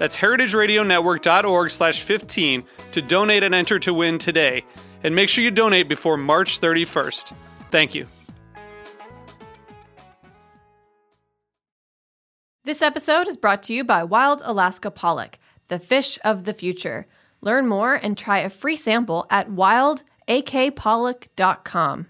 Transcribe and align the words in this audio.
That's 0.00 0.16
heritageradionetwork.org 0.16 1.70
slash 1.70 2.02
15 2.02 2.64
to 2.92 3.02
donate 3.02 3.42
and 3.42 3.54
enter 3.54 3.78
to 3.80 3.92
win 3.92 4.16
today. 4.16 4.64
And 5.04 5.14
make 5.14 5.28
sure 5.28 5.44
you 5.44 5.50
donate 5.50 5.90
before 5.90 6.16
March 6.16 6.58
31st. 6.58 7.34
Thank 7.70 7.94
you. 7.94 8.06
This 12.64 12.80
episode 12.80 13.28
is 13.28 13.36
brought 13.36 13.62
to 13.64 13.74
you 13.74 13.84
by 13.84 14.02
Wild 14.02 14.40
Alaska 14.42 14.90
Pollock, 14.90 15.38
the 15.68 15.78
fish 15.78 16.18
of 16.24 16.44
the 16.44 16.54
future. 16.54 17.06
Learn 17.42 17.68
more 17.68 17.92
and 17.92 18.16
try 18.16 18.38
a 18.38 18.48
free 18.48 18.76
sample 18.76 19.26
at 19.28 19.50
wildakpollock.com. 19.50 22.06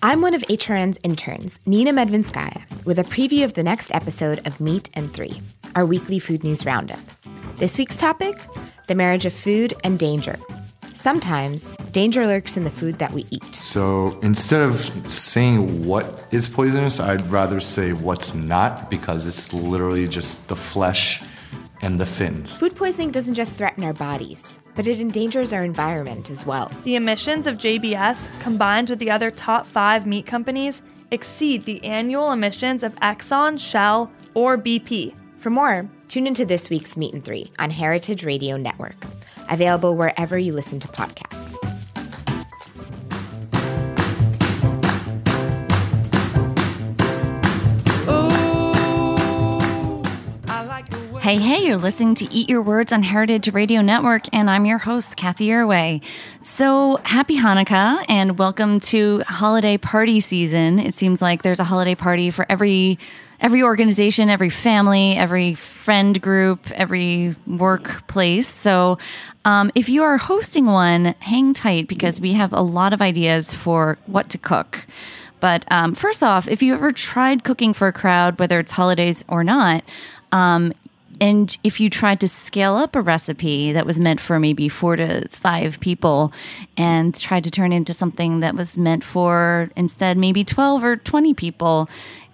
I'm 0.00 0.22
one 0.22 0.32
of 0.32 0.42
HRN's 0.42 0.96
interns, 1.02 1.58
Nina 1.66 1.90
Medvinskaya, 1.90 2.62
with 2.84 3.00
a 3.00 3.02
preview 3.02 3.44
of 3.44 3.54
the 3.54 3.64
next 3.64 3.92
episode 3.92 4.46
of 4.46 4.60
Meat 4.60 4.88
and 4.94 5.12
Three, 5.12 5.42
our 5.74 5.84
weekly 5.84 6.20
food 6.20 6.44
news 6.44 6.64
roundup. 6.64 7.00
This 7.56 7.76
week's 7.76 7.98
topic 7.98 8.38
the 8.86 8.94
marriage 8.94 9.26
of 9.26 9.32
food 9.32 9.74
and 9.82 9.98
danger. 9.98 10.38
Sometimes 10.94 11.74
danger 11.90 12.28
lurks 12.28 12.56
in 12.56 12.62
the 12.62 12.70
food 12.70 13.00
that 13.00 13.12
we 13.12 13.26
eat. 13.30 13.56
So 13.56 14.18
instead 14.22 14.60
of 14.60 14.76
saying 15.10 15.84
what 15.84 16.24
is 16.30 16.46
poisonous, 16.46 17.00
I'd 17.00 17.26
rather 17.26 17.58
say 17.58 17.92
what's 17.92 18.34
not 18.34 18.88
because 18.88 19.26
it's 19.26 19.52
literally 19.52 20.06
just 20.06 20.46
the 20.46 20.56
flesh 20.56 21.20
and 21.82 21.98
the 21.98 22.06
fins. 22.06 22.54
Food 22.54 22.76
poisoning 22.76 23.10
doesn't 23.10 23.34
just 23.34 23.56
threaten 23.56 23.82
our 23.82 23.94
bodies, 23.94 24.58
but 24.78 24.86
it 24.86 25.00
endangers 25.00 25.52
our 25.52 25.64
environment 25.64 26.30
as 26.30 26.46
well. 26.46 26.70
The 26.84 26.94
emissions 26.94 27.48
of 27.48 27.56
JBS, 27.56 28.30
combined 28.38 28.88
with 28.88 29.00
the 29.00 29.10
other 29.10 29.28
top 29.28 29.66
five 29.66 30.06
meat 30.06 30.24
companies, 30.24 30.82
exceed 31.10 31.64
the 31.64 31.82
annual 31.82 32.30
emissions 32.30 32.84
of 32.84 32.94
Exxon, 33.00 33.58
Shell, 33.58 34.08
or 34.34 34.56
BP. 34.56 35.16
For 35.36 35.50
more, 35.50 35.90
tune 36.06 36.28
into 36.28 36.46
this 36.46 36.70
week's 36.70 36.96
Meat 36.96 37.12
and 37.12 37.24
Three 37.24 37.50
on 37.58 37.70
Heritage 37.70 38.22
Radio 38.24 38.56
Network, 38.56 39.04
available 39.50 39.96
wherever 39.96 40.38
you 40.38 40.52
listen 40.52 40.78
to 40.78 40.86
podcasts. 40.86 41.27
Hey, 51.28 51.36
hey, 51.36 51.66
you're 51.66 51.76
listening 51.76 52.14
to 52.14 52.32
Eat 52.32 52.48
Your 52.48 52.62
Words 52.62 52.90
on 52.90 53.02
Heritage 53.02 53.52
Radio 53.52 53.82
Network, 53.82 54.22
and 54.32 54.48
I'm 54.48 54.64
your 54.64 54.78
host, 54.78 55.16
Cathy 55.16 55.48
Erway. 55.48 56.02
So, 56.40 57.00
happy 57.04 57.36
Hanukkah 57.36 58.02
and 58.08 58.38
welcome 58.38 58.80
to 58.80 59.22
holiday 59.26 59.76
party 59.76 60.20
season. 60.20 60.78
It 60.78 60.94
seems 60.94 61.20
like 61.20 61.42
there's 61.42 61.60
a 61.60 61.64
holiday 61.64 61.94
party 61.94 62.30
for 62.30 62.46
every 62.48 62.98
every 63.40 63.62
organization, 63.62 64.30
every 64.30 64.48
family, 64.48 65.18
every 65.18 65.52
friend 65.52 66.18
group, 66.18 66.70
every 66.70 67.36
workplace. 67.46 68.48
So, 68.48 68.96
um, 69.44 69.70
if 69.74 69.90
you 69.90 70.04
are 70.04 70.16
hosting 70.16 70.64
one, 70.64 71.14
hang 71.18 71.52
tight 71.52 71.88
because 71.88 72.22
we 72.22 72.32
have 72.32 72.54
a 72.54 72.62
lot 72.62 72.94
of 72.94 73.02
ideas 73.02 73.52
for 73.52 73.98
what 74.06 74.30
to 74.30 74.38
cook. 74.38 74.86
But 75.40 75.66
um, 75.70 75.94
first 75.94 76.22
off, 76.22 76.48
if 76.48 76.62
you 76.62 76.72
ever 76.72 76.90
tried 76.90 77.44
cooking 77.44 77.74
for 77.74 77.86
a 77.86 77.92
crowd, 77.92 78.38
whether 78.38 78.58
it's 78.58 78.72
holidays 78.72 79.26
or 79.28 79.44
not, 79.44 79.84
um, 80.32 80.72
and 81.20 81.56
if 81.64 81.80
you 81.80 81.90
tried 81.90 82.20
to 82.20 82.28
scale 82.28 82.76
up 82.76 82.94
a 82.94 83.00
recipe 83.00 83.72
that 83.72 83.86
was 83.86 83.98
meant 83.98 84.20
for 84.20 84.38
maybe 84.38 84.68
four 84.68 84.96
to 84.96 85.28
five 85.28 85.80
people 85.80 86.32
and 86.76 87.14
tried 87.16 87.44
to 87.44 87.50
turn 87.50 87.72
into 87.72 87.92
something 87.92 88.40
that 88.40 88.54
was 88.54 88.78
meant 88.78 89.04
for 89.04 89.70
instead 89.76 90.16
maybe 90.16 90.44
12 90.44 90.84
or 90.84 90.96
20 90.96 91.34
people, 91.34 91.88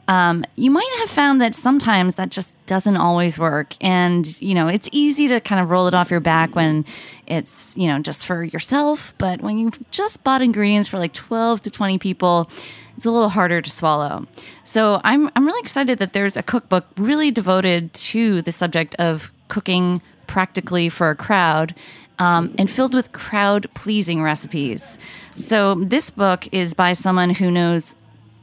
um, 0.09 0.45
you 0.57 0.71
might 0.71 0.91
have 0.99 1.11
found 1.11 1.41
that 1.41 1.55
sometimes 1.55 2.17
that 2.17 2.31
just 2.31 2.55
doesn't 2.67 2.97
always 2.97 3.39
work. 3.39 3.75
And, 3.81 4.41
you 4.41 4.55
know, 4.55 4.69
it's 4.69 4.89
easy 4.93 5.29
to 5.29 5.41
kind 5.41 5.61
of 5.61 5.71
roll 5.71 5.87
it 5.87 5.95
off 5.95 6.11
your 6.11 6.21
back 6.21 6.55
when 6.55 6.85
it's, 7.27 7.75
you 7.77 7.89
know, 7.89 7.99
just 8.01 8.27
for 8.27 8.45
yourself. 8.45 9.15
But 9.19 9.41
when 9.41 9.59
you've 9.59 9.79
just 9.91 10.23
bought 10.23 10.43
ingredients 10.43 10.89
for 10.89 10.99
like 10.99 11.15
12 11.15 11.63
to 11.63 11.71
20 11.71 11.99
people, 11.99 12.51
it's 12.97 13.07
a 13.07 13.11
little 13.11 13.31
harder 13.31 13.63
to 13.63 13.71
swallow. 13.71 14.27
So 14.63 15.01
I'm 15.05 15.31
I'm 15.35 15.47
really 15.47 15.61
excited 15.61 15.99
that 15.99 16.13
there's 16.13 16.37
a 16.37 16.43
cookbook 16.43 16.87
really 16.97 17.31
devoted 17.31 17.93
to 17.95 18.43
the 18.43 18.53
subject 18.53 18.95
of 18.97 19.33
cooking 19.49 20.01
practically 20.27 20.89
for 20.89 21.11
a 21.11 21.17
crowd. 21.17 21.75
Um, 22.21 22.55
and 22.59 22.71
filled 22.71 22.95
with 22.95 23.11
crowd 23.11 23.67
pleasing 23.75 24.23
recipes. 24.23 24.99
So, 25.35 25.75
this 25.75 26.11
book 26.11 26.47
is 26.53 26.73
by 26.73 26.93
someone 26.93 27.31
who 27.31 27.51
knows 27.51 27.97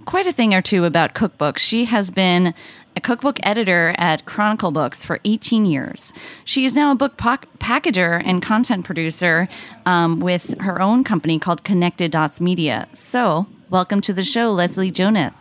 quite 0.06 0.28
a 0.28 0.32
thing 0.32 0.54
or 0.54 0.62
two 0.62 0.86
about 0.86 1.14
cookbooks. 1.14 1.60
She 1.60 1.86
has 1.86 2.12
been 2.12 2.54
a 2.96 3.02
cookbook 3.02 3.40
editor 3.44 3.96
at 3.98 4.26
Chronicle 4.26 4.72
Books 4.72 5.06
for 5.06 5.20
18 5.24 5.66
years. 5.66 6.12
She 6.44 6.66
is 6.66 6.76
now 6.76 6.92
a 6.92 6.96
book 6.96 7.18
po- 7.18 7.38
packager 7.60 8.22
and 8.26 8.42
content 8.42 8.86
producer 8.86 9.48
um, 9.86 10.20
with 10.20 10.60
her 10.60 10.82
own 10.82 11.04
company 11.04 11.40
called 11.40 11.64
Connected 11.64 12.12
Dots 12.12 12.42
Media. 12.42 12.88
So, 12.94 13.48
welcome 13.70 14.02
to 14.02 14.14
the 14.14 14.24
show, 14.24 14.52
Leslie 14.52 14.92
Jonath. 14.92 15.34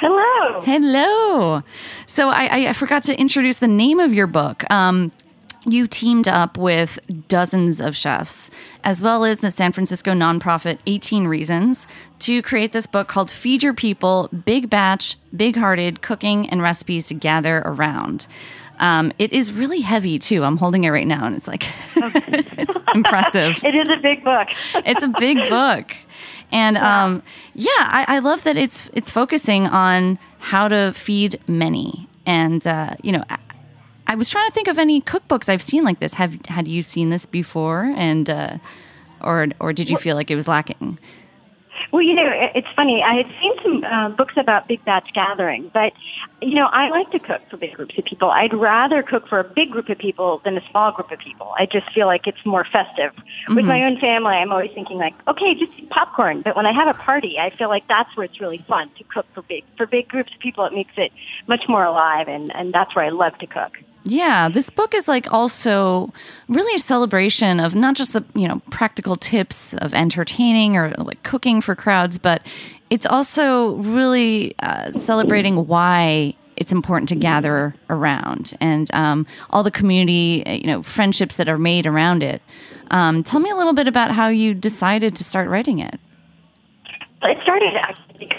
Hello. 0.00 0.60
Hello. 0.62 1.62
So, 2.06 2.30
I, 2.30 2.68
I 2.68 2.72
forgot 2.72 3.02
to 3.04 3.18
introduce 3.18 3.56
the 3.56 3.68
name 3.68 4.00
of 4.00 4.12
your 4.14 4.26
book. 4.26 4.68
Um, 4.70 5.12
you 5.66 5.86
teamed 5.86 6.28
up 6.28 6.58
with 6.58 6.98
dozens 7.28 7.80
of 7.80 7.96
chefs, 7.96 8.50
as 8.82 9.00
well 9.00 9.24
as 9.24 9.38
the 9.38 9.50
San 9.50 9.72
Francisco 9.72 10.12
nonprofit 10.12 10.78
18 10.86 11.26
Reasons, 11.26 11.86
to 12.20 12.42
create 12.42 12.72
this 12.72 12.86
book 12.86 13.08
called 13.08 13.30
Feed 13.30 13.62
Your 13.62 13.74
People 13.74 14.28
Big 14.44 14.68
Batch, 14.68 15.16
Big 15.34 15.56
Hearted 15.56 16.02
Cooking 16.02 16.48
and 16.50 16.62
Recipes 16.62 17.08
to 17.08 17.14
Gather 17.14 17.58
Around. 17.64 18.26
Um, 18.80 19.12
it 19.18 19.32
is 19.32 19.52
really 19.52 19.80
heavy 19.80 20.18
too. 20.18 20.44
I'm 20.44 20.56
holding 20.56 20.84
it 20.84 20.90
right 20.90 21.06
now, 21.06 21.24
and 21.24 21.36
it's 21.36 21.46
like 21.46 21.64
it's 21.96 22.76
impressive. 22.92 23.62
It 23.64 23.74
is 23.74 23.88
a 23.88 24.00
big 24.02 24.24
book. 24.24 24.48
it's 24.74 25.02
a 25.02 25.08
big 25.08 25.48
book, 25.48 25.94
and 26.50 26.76
um, 26.76 27.22
yeah, 27.54 27.70
I, 27.70 28.04
I, 28.08 28.18
love 28.18 28.42
that 28.44 28.56
it's 28.56 28.90
it's 28.92 29.10
focusing 29.10 29.68
on 29.68 30.18
how 30.38 30.66
to 30.66 30.92
feed 30.92 31.40
many. 31.46 32.08
And 32.26 32.66
uh, 32.66 32.96
you 33.02 33.12
know, 33.12 33.22
I, 34.06 34.14
was 34.14 34.30
trying 34.30 34.46
to 34.46 34.52
think 34.52 34.68
of 34.68 34.78
any 34.78 35.00
cookbooks 35.00 35.48
I've 35.48 35.62
seen 35.62 35.84
like 35.84 36.00
this. 36.00 36.14
Have 36.14 36.44
had 36.46 36.68
you 36.68 36.82
seen 36.82 37.10
this 37.10 37.26
before? 37.26 37.92
And 37.96 38.28
uh, 38.28 38.58
or 39.20 39.48
or 39.60 39.72
did 39.72 39.90
you 39.90 39.96
feel 39.96 40.16
like 40.16 40.30
it 40.30 40.36
was 40.36 40.48
lacking? 40.48 40.98
Well, 41.94 42.02
you 42.02 42.14
know, 42.14 42.28
it's 42.56 42.66
funny. 42.74 43.04
I 43.04 43.14
had 43.14 43.26
seen 43.40 43.52
some 43.62 43.84
uh, 43.84 44.08
books 44.08 44.34
about 44.36 44.66
big 44.66 44.84
batch 44.84 45.10
gathering, 45.14 45.70
but 45.72 45.92
you 46.42 46.54
know, 46.54 46.66
I 46.72 46.88
like 46.88 47.10
to 47.12 47.20
cook 47.20 47.42
for 47.48 47.56
big 47.56 47.74
groups 47.74 47.96
of 47.96 48.04
people. 48.04 48.30
I'd 48.30 48.52
rather 48.52 49.00
cook 49.02 49.28
for 49.28 49.38
a 49.38 49.44
big 49.44 49.70
group 49.70 49.88
of 49.88 49.98
people 49.98 50.40
than 50.44 50.56
a 50.56 50.70
small 50.70 50.90
group 50.90 51.12
of 51.12 51.20
people. 51.20 51.54
I 51.56 51.66
just 51.66 51.92
feel 51.92 52.06
like 52.06 52.26
it's 52.26 52.44
more 52.44 52.64
festive. 52.64 53.12
Mm-hmm. 53.14 53.54
With 53.54 53.64
my 53.64 53.84
own 53.84 54.00
family, 54.00 54.34
I'm 54.34 54.50
always 54.50 54.72
thinking 54.72 54.98
like, 54.98 55.14
okay, 55.28 55.54
just 55.54 55.88
popcorn. 55.90 56.42
But 56.42 56.56
when 56.56 56.66
I 56.66 56.72
have 56.72 56.88
a 56.88 56.98
party, 56.98 57.36
I 57.38 57.54
feel 57.56 57.68
like 57.68 57.86
that's 57.86 58.14
where 58.16 58.24
it's 58.24 58.40
really 58.40 58.64
fun 58.66 58.90
to 58.98 59.04
cook 59.04 59.26
for 59.32 59.42
big 59.42 59.62
for 59.76 59.86
big 59.86 60.08
groups 60.08 60.32
of 60.34 60.40
people. 60.40 60.64
It 60.64 60.72
makes 60.72 60.94
it 60.96 61.12
much 61.46 61.62
more 61.68 61.84
alive, 61.84 62.26
and 62.26 62.54
and 62.56 62.74
that's 62.74 62.94
where 62.96 63.04
I 63.04 63.10
love 63.10 63.38
to 63.38 63.46
cook. 63.46 63.78
Yeah, 64.04 64.50
this 64.50 64.68
book 64.68 64.94
is 64.94 65.08
like 65.08 65.32
also 65.32 66.12
really 66.48 66.74
a 66.76 66.78
celebration 66.78 67.58
of 67.58 67.74
not 67.74 67.96
just 67.96 68.12
the, 68.12 68.22
you 68.34 68.46
know, 68.46 68.60
practical 68.70 69.16
tips 69.16 69.72
of 69.74 69.94
entertaining 69.94 70.76
or 70.76 70.90
like 70.98 71.22
cooking 71.22 71.62
for 71.62 71.74
crowds, 71.74 72.18
but 72.18 72.42
it's 72.90 73.06
also 73.06 73.76
really 73.76 74.54
uh, 74.58 74.92
celebrating 74.92 75.66
why 75.66 76.34
it's 76.56 76.70
important 76.70 77.08
to 77.08 77.14
gather 77.14 77.74
around 77.88 78.56
and 78.60 78.92
um, 78.94 79.26
all 79.50 79.62
the 79.62 79.70
community, 79.70 80.44
you 80.46 80.66
know, 80.66 80.82
friendships 80.82 81.36
that 81.36 81.48
are 81.48 81.58
made 81.58 81.86
around 81.86 82.22
it. 82.22 82.42
Um, 82.90 83.24
tell 83.24 83.40
me 83.40 83.50
a 83.50 83.56
little 83.56 83.72
bit 83.72 83.88
about 83.88 84.10
how 84.10 84.28
you 84.28 84.54
decided 84.54 85.16
to 85.16 85.24
start 85.24 85.48
writing 85.48 85.78
it. 85.78 85.98
It 87.22 87.38
started 87.42 87.74
actually 87.74 88.30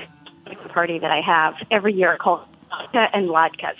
a 0.46 0.70
party 0.70 1.00
that 1.00 1.12
I 1.12 1.22
have 1.22 1.56
every 1.72 1.94
year 1.94 2.16
called 2.18 2.42
vodka 2.70 3.08
and 3.14 3.30
latkes. 3.30 3.76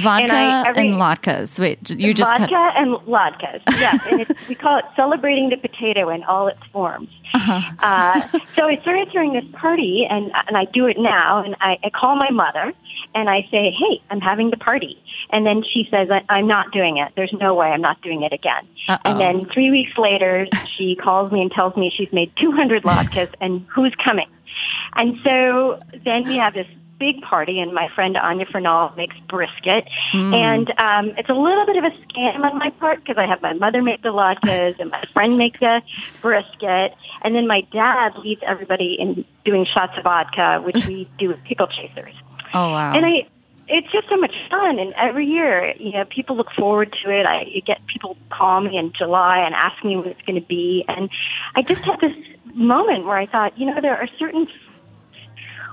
Vodka 0.00 0.22
and, 0.24 0.32
I, 0.32 0.68
every, 0.68 0.88
and 0.88 0.96
latkes. 0.96 1.58
Wait, 1.58 1.90
you 1.90 2.14
just 2.14 2.30
vodka 2.30 2.48
cut... 2.48 2.76
and 2.76 2.96
latkes. 3.06 3.62
Yes, 3.68 4.06
and 4.10 4.20
it's, 4.20 4.48
we 4.48 4.54
call 4.54 4.78
it 4.78 4.84
celebrating 4.96 5.50
the 5.50 5.56
potato 5.56 6.08
in 6.10 6.22
all 6.24 6.48
its 6.48 6.60
forms. 6.72 7.08
Uh-huh. 7.34 7.60
uh, 7.80 8.38
so 8.54 8.68
I 8.68 8.78
started 8.82 9.10
throwing 9.12 9.32
this 9.32 9.44
party, 9.52 10.06
and 10.08 10.30
and 10.46 10.56
I 10.56 10.66
do 10.66 10.86
it 10.86 10.96
now. 10.98 11.42
And 11.42 11.56
I, 11.60 11.78
I 11.82 11.90
call 11.90 12.16
my 12.16 12.30
mother, 12.30 12.72
and 13.14 13.28
I 13.28 13.42
say, 13.50 13.70
"Hey, 13.70 14.02
I'm 14.10 14.20
having 14.20 14.50
the 14.50 14.56
party," 14.56 15.02
and 15.30 15.46
then 15.46 15.62
she 15.62 15.88
says, 15.90 16.08
"I'm 16.28 16.46
not 16.46 16.72
doing 16.72 16.98
it. 16.98 17.12
There's 17.16 17.34
no 17.40 17.54
way 17.54 17.68
I'm 17.68 17.82
not 17.82 18.00
doing 18.02 18.22
it 18.22 18.32
again." 18.32 18.66
Uh-oh. 18.88 19.10
And 19.10 19.20
then 19.20 19.46
three 19.52 19.70
weeks 19.70 19.96
later, 19.98 20.46
she 20.76 20.96
calls 20.96 21.32
me 21.32 21.42
and 21.42 21.50
tells 21.50 21.76
me 21.76 21.92
she's 21.94 22.12
made 22.12 22.32
200 22.40 22.84
latkes, 22.84 23.32
and 23.40 23.66
who's 23.74 23.94
coming? 24.02 24.28
And 24.96 25.16
so 25.24 25.80
then 26.04 26.24
we 26.24 26.36
have 26.36 26.54
this 26.54 26.66
big 26.98 27.20
party, 27.22 27.60
and 27.60 27.72
my 27.72 27.88
friend 27.94 28.16
Anya 28.16 28.46
Fernald 28.46 28.96
makes 28.96 29.16
brisket. 29.28 29.84
Mm. 30.12 30.34
And 30.34 30.70
um, 30.78 31.16
it's 31.18 31.28
a 31.28 31.34
little 31.34 31.66
bit 31.66 31.76
of 31.76 31.84
a 31.84 31.90
scam 32.06 32.40
on 32.40 32.58
my 32.58 32.70
part 32.70 33.00
because 33.00 33.16
I 33.18 33.26
have 33.26 33.42
my 33.42 33.52
mother 33.52 33.82
make 33.82 34.02
the 34.02 34.10
latkes 34.10 34.78
and 34.78 34.90
my 34.90 35.04
friend 35.12 35.36
makes 35.36 35.60
a 35.62 35.82
brisket. 36.20 36.94
And 37.22 37.34
then 37.34 37.46
my 37.46 37.62
dad 37.72 38.16
leads 38.18 38.42
everybody 38.46 38.96
in 38.98 39.24
doing 39.44 39.66
shots 39.72 39.92
of 39.96 40.04
vodka, 40.04 40.60
which 40.64 40.86
we 40.86 41.08
do 41.18 41.28
with 41.28 41.42
pickle 41.44 41.66
chasers. 41.66 42.14
Oh, 42.52 42.70
wow. 42.70 42.92
And 42.94 43.04
I, 43.04 43.26
it's 43.66 43.90
just 43.90 44.08
so 44.08 44.16
much 44.16 44.34
fun 44.50 44.78
and 44.78 44.92
every 44.94 45.26
year 45.26 45.72
you 45.78 45.92
know 45.92 46.04
people 46.04 46.36
look 46.36 46.50
forward 46.52 46.94
to 47.02 47.10
it 47.10 47.24
i 47.24 47.44
get 47.64 47.80
people 47.86 48.14
call 48.30 48.60
me 48.60 48.76
in 48.76 48.92
july 48.92 49.38
and 49.38 49.54
ask 49.54 49.82
me 49.82 49.96
what 49.96 50.06
it's 50.06 50.20
going 50.22 50.38
to 50.38 50.46
be 50.46 50.84
and 50.86 51.08
i 51.54 51.62
just 51.62 51.80
had 51.82 51.98
this 52.00 52.12
moment 52.52 53.06
where 53.06 53.16
i 53.16 53.24
thought 53.24 53.56
you 53.58 53.64
know 53.64 53.80
there 53.80 53.96
are 53.96 54.06
certain 54.18 54.46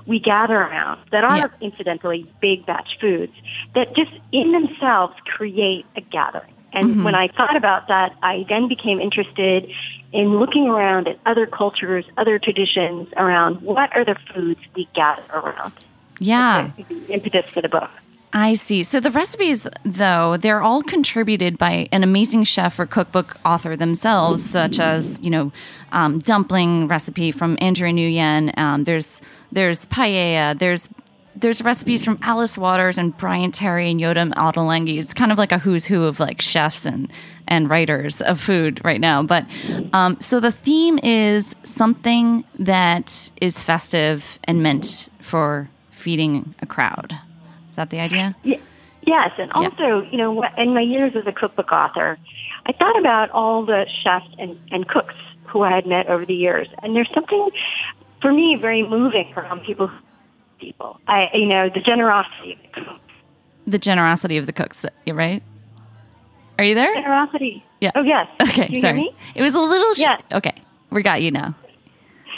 we 0.06 0.18
gather 0.18 0.56
around 0.56 1.00
that 1.10 1.24
are 1.24 1.36
yeah. 1.36 1.48
incidentally 1.60 2.30
big 2.40 2.66
batch 2.66 2.98
foods 3.00 3.32
that 3.74 3.94
just 3.94 4.12
in 4.32 4.52
themselves 4.52 5.14
create 5.24 5.84
a 5.96 6.00
gathering. 6.00 6.52
And 6.72 6.90
mm-hmm. 6.90 7.04
when 7.04 7.14
I 7.14 7.28
thought 7.28 7.56
about 7.56 7.88
that, 7.88 8.16
I 8.22 8.46
then 8.48 8.68
became 8.68 9.00
interested 9.00 9.70
in 10.12 10.38
looking 10.38 10.68
around 10.68 11.08
at 11.08 11.18
other 11.26 11.46
cultures, 11.46 12.04
other 12.16 12.38
traditions 12.38 13.08
around 13.16 13.62
what 13.62 13.94
are 13.94 14.04
the 14.04 14.16
foods 14.32 14.60
we 14.74 14.88
gather 14.94 15.22
around. 15.32 15.72
Yeah. 16.18 16.70
The 16.76 17.12
impetus 17.12 17.50
for 17.52 17.60
the 17.60 17.68
book. 17.68 17.90
I 18.34 18.54
see. 18.54 18.82
So 18.82 18.98
the 18.98 19.10
recipes, 19.10 19.68
though, 19.84 20.38
they're 20.38 20.62
all 20.62 20.82
contributed 20.82 21.58
by 21.58 21.88
an 21.92 22.02
amazing 22.02 22.44
chef 22.44 22.78
or 22.78 22.86
cookbook 22.86 23.36
author 23.44 23.76
themselves, 23.76 24.42
such 24.42 24.80
as 24.80 25.20
you 25.20 25.28
know, 25.28 25.52
um, 25.92 26.18
dumpling 26.18 26.88
recipe 26.88 27.30
from 27.30 27.58
Andrea 27.60 27.92
Nguyen. 27.92 28.56
Um, 28.58 28.84
there's 28.84 29.20
there's 29.52 29.86
paella. 29.86 30.58
There's 30.58 30.88
there's 31.34 31.62
recipes 31.62 32.04
from 32.04 32.18
Alice 32.22 32.58
Waters 32.58 32.98
and 32.98 33.16
Bryant 33.16 33.54
Terry 33.54 33.90
and 33.90 33.98
Yotam 33.98 34.34
Ottolenghi. 34.34 34.98
It's 34.98 35.14
kind 35.14 35.32
of 35.32 35.38
like 35.38 35.50
a 35.50 35.58
who's 35.58 35.86
who 35.86 36.04
of 36.04 36.20
like 36.20 36.40
chefs 36.40 36.84
and 36.84 37.10
and 37.48 37.68
writers 37.68 38.20
of 38.22 38.40
food 38.40 38.80
right 38.84 39.00
now. 39.00 39.22
But 39.22 39.46
um, 39.92 40.20
so 40.20 40.40
the 40.40 40.52
theme 40.52 40.98
is 41.02 41.54
something 41.64 42.44
that 42.58 43.32
is 43.40 43.62
festive 43.62 44.38
and 44.44 44.62
meant 44.62 45.08
for 45.20 45.68
feeding 45.90 46.54
a 46.60 46.66
crowd. 46.66 47.12
Is 47.70 47.76
that 47.76 47.90
the 47.90 48.00
idea? 48.00 48.36
Yeah. 48.42 48.58
Yes, 49.04 49.32
and 49.36 49.50
also, 49.52 50.02
yeah. 50.02 50.10
you 50.12 50.16
know, 50.16 50.44
in 50.56 50.74
my 50.74 50.80
years 50.80 51.14
as 51.16 51.26
a 51.26 51.32
cookbook 51.32 51.72
author, 51.72 52.18
I 52.66 52.72
thought 52.72 52.96
about 52.96 53.30
all 53.30 53.66
the 53.66 53.84
chefs 54.04 54.32
and, 54.38 54.56
and 54.70 54.86
cooks 54.86 55.14
who 55.44 55.62
I 55.62 55.74
had 55.74 55.86
met 55.86 56.06
over 56.06 56.24
the 56.24 56.34
years, 56.34 56.68
and 56.82 56.94
there's 56.94 57.10
something 57.12 57.50
for 58.22 58.32
me 58.32 58.56
very 58.58 58.82
moving 58.82 59.32
around 59.36 59.64
people. 59.64 59.90
People, 60.58 61.00
I, 61.08 61.28
you 61.34 61.46
know, 61.46 61.68
the 61.68 61.80
generosity. 61.80 62.56
The 63.66 63.80
generosity 63.80 64.36
of 64.36 64.46
the 64.46 64.52
cooks, 64.52 64.86
right? 65.08 65.42
Are 66.56 66.64
you 66.64 66.76
there? 66.76 66.94
Generosity. 66.94 67.64
Yeah. 67.80 67.90
Oh 67.96 68.02
yes. 68.02 68.28
Okay. 68.42 68.80
Sorry. 68.80 69.10
It 69.34 69.42
was 69.42 69.54
a 69.54 69.60
little. 69.60 69.94
Sh- 69.94 70.00
yeah. 70.00 70.18
Okay. 70.32 70.54
We 70.90 71.02
got 71.02 71.20
you 71.20 71.32
now. 71.32 71.56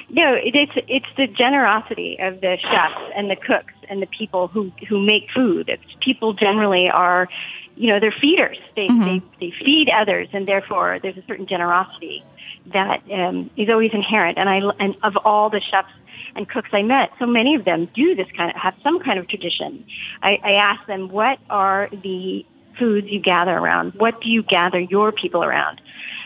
No, 0.09 0.35
it's 0.35 0.73
it's 0.89 1.07
the 1.17 1.27
generosity 1.27 2.17
of 2.21 2.41
the 2.41 2.57
chefs 2.63 3.13
and 3.17 3.31
the 3.31 3.37
cooks 3.37 3.75
and 3.89 4.01
the 4.01 4.07
people 4.07 4.49
who 4.49 4.73
who 4.89 5.05
make 5.05 5.25
food. 5.35 5.69
It's 5.69 5.83
people 6.01 6.33
generally 6.33 6.89
are, 6.89 7.29
you 7.77 7.89
know, 7.89 7.99
they're 8.01 8.15
feeders. 8.21 8.59
They 8.77 8.87
mm-hmm. 8.87 9.05
they 9.05 9.23
they 9.41 9.55
feed 9.65 9.91
others, 9.91 10.29
and 10.33 10.47
therefore 10.47 10.99
there's 11.03 11.17
a 11.17 11.25
certain 11.27 11.47
generosity 11.47 12.25
that 12.73 13.03
um, 13.13 13.51
is 13.57 13.69
always 13.69 13.91
inherent. 13.93 14.39
And 14.39 14.49
I 14.49 14.61
and 14.79 14.95
of 15.03 15.17
all 15.25 15.51
the 15.51 15.61
chefs 15.61 15.93
and 16.37 16.49
cooks 16.49 16.71
I 16.73 16.83
met, 16.83 17.11
so 17.19 17.27
many 17.27 17.55
of 17.55 17.65
them 17.65 17.89
do 17.95 18.15
this 18.15 18.27
kind 18.37 18.51
of 18.51 18.57
have 18.57 18.75
some 18.83 19.01
kind 19.01 19.19
of 19.19 19.29
tradition. 19.29 19.85
I, 20.23 20.39
I 20.43 20.53
ask 20.53 20.87
them, 20.87 21.09
what 21.09 21.39
are 21.51 21.89
the 21.91 22.45
foods 22.79 23.07
you 23.09 23.21
gather 23.21 23.53
around? 23.53 23.95
What 23.95 24.21
do 24.21 24.29
you 24.29 24.43
gather 24.43 24.81
your 24.81 25.13
people 25.13 25.45
around? 25.45 25.81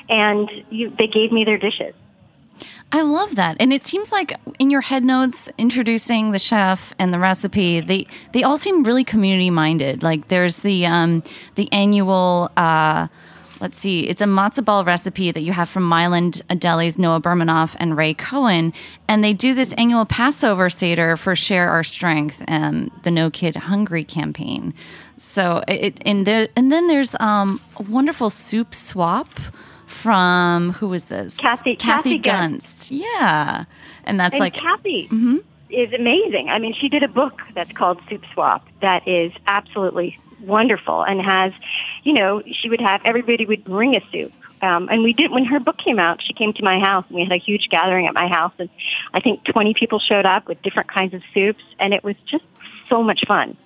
And 0.08 0.50
you, 0.70 0.90
they 0.96 1.06
gave 1.06 1.32
me 1.32 1.44
their 1.44 1.58
dishes. 1.58 1.94
I 2.90 3.02
love 3.02 3.34
that. 3.34 3.56
And 3.60 3.72
it 3.72 3.84
seems 3.84 4.12
like 4.12 4.32
in 4.58 4.70
your 4.70 4.80
head 4.80 5.04
notes 5.04 5.50
introducing 5.58 6.30
the 6.30 6.38
chef 6.38 6.94
and 6.98 7.12
the 7.12 7.18
recipe, 7.18 7.80
they 7.80 8.06
they 8.32 8.42
all 8.42 8.56
seem 8.56 8.82
really 8.82 9.04
community 9.04 9.50
minded. 9.50 10.02
Like 10.02 10.28
there's 10.28 10.58
the 10.58 10.86
um 10.86 11.22
the 11.56 11.70
annual 11.70 12.50
uh 12.56 13.08
let's 13.60 13.78
see, 13.78 14.08
it's 14.08 14.20
a 14.20 14.24
matzo 14.24 14.64
ball 14.64 14.84
recipe 14.84 15.30
that 15.30 15.40
you 15.40 15.52
have 15.52 15.68
from 15.68 15.82
Mile 15.82 16.14
End 16.14 16.42
Deli's 16.58 16.98
Noah 16.98 17.20
Bernamoff 17.20 17.76
and 17.78 17.96
Ray 17.96 18.14
Cohen. 18.14 18.72
And 19.08 19.22
they 19.22 19.32
do 19.32 19.54
this 19.54 19.72
annual 19.74 20.04
Passover 20.04 20.70
Seder 20.70 21.16
for 21.16 21.34
Share 21.34 21.70
Our 21.70 21.84
Strength, 21.84 22.42
and 22.46 22.90
the 23.02 23.10
No 23.10 23.30
Kid 23.30 23.56
Hungry 23.56 24.04
campaign. 24.04 24.74
So 25.16 25.62
it, 25.66 26.00
and, 26.06 26.26
there, 26.26 26.48
and 26.56 26.70
then 26.70 26.86
there's 26.86 27.16
um, 27.20 27.60
a 27.76 27.82
wonderful 27.82 28.30
soup 28.30 28.74
swap 28.74 29.28
from 29.86 30.72
who 30.74 30.88
was 30.88 31.04
this? 31.04 31.36
Kathy 31.36 31.74
Kathy, 31.74 32.18
Kathy 32.18 32.18
Gunst. 32.18 32.90
Yeah, 32.90 33.64
and 34.04 34.20
that's 34.20 34.34
and 34.34 34.40
like 34.40 34.54
Kathy 34.54 35.08
mm-hmm. 35.08 35.38
is 35.70 35.92
amazing. 35.92 36.50
I 36.50 36.58
mean, 36.58 36.74
she 36.78 36.88
did 36.88 37.02
a 37.02 37.08
book 37.08 37.40
that's 37.54 37.72
called 37.72 38.00
Soup 38.08 38.22
Swap 38.32 38.66
that 38.80 39.08
is 39.08 39.32
absolutely 39.46 40.18
wonderful 40.40 41.02
and 41.02 41.20
has, 41.20 41.52
you 42.04 42.12
know, 42.12 42.42
she 42.60 42.68
would 42.68 42.80
have 42.80 43.00
everybody 43.04 43.46
would 43.46 43.64
bring 43.64 43.96
a 43.96 44.00
soup. 44.12 44.32
Um, 44.60 44.88
and 44.90 45.02
we 45.02 45.12
did 45.12 45.30
when 45.30 45.44
her 45.44 45.60
book 45.60 45.76
came 45.78 45.98
out. 45.98 46.20
She 46.26 46.32
came 46.32 46.52
to 46.54 46.64
my 46.64 46.80
house, 46.80 47.04
and 47.08 47.16
we 47.16 47.22
had 47.22 47.32
a 47.32 47.38
huge 47.38 47.68
gathering 47.70 48.08
at 48.08 48.14
my 48.14 48.26
house, 48.26 48.52
and 48.58 48.68
I 49.14 49.20
think 49.20 49.44
twenty 49.44 49.72
people 49.72 50.00
showed 50.00 50.26
up 50.26 50.48
with 50.48 50.60
different 50.62 50.92
kinds 50.92 51.14
of 51.14 51.22
soups, 51.32 51.62
and 51.78 51.94
it 51.94 52.02
was 52.02 52.16
just 52.28 52.44
so 52.88 53.02
much 53.02 53.20
fun. 53.26 53.56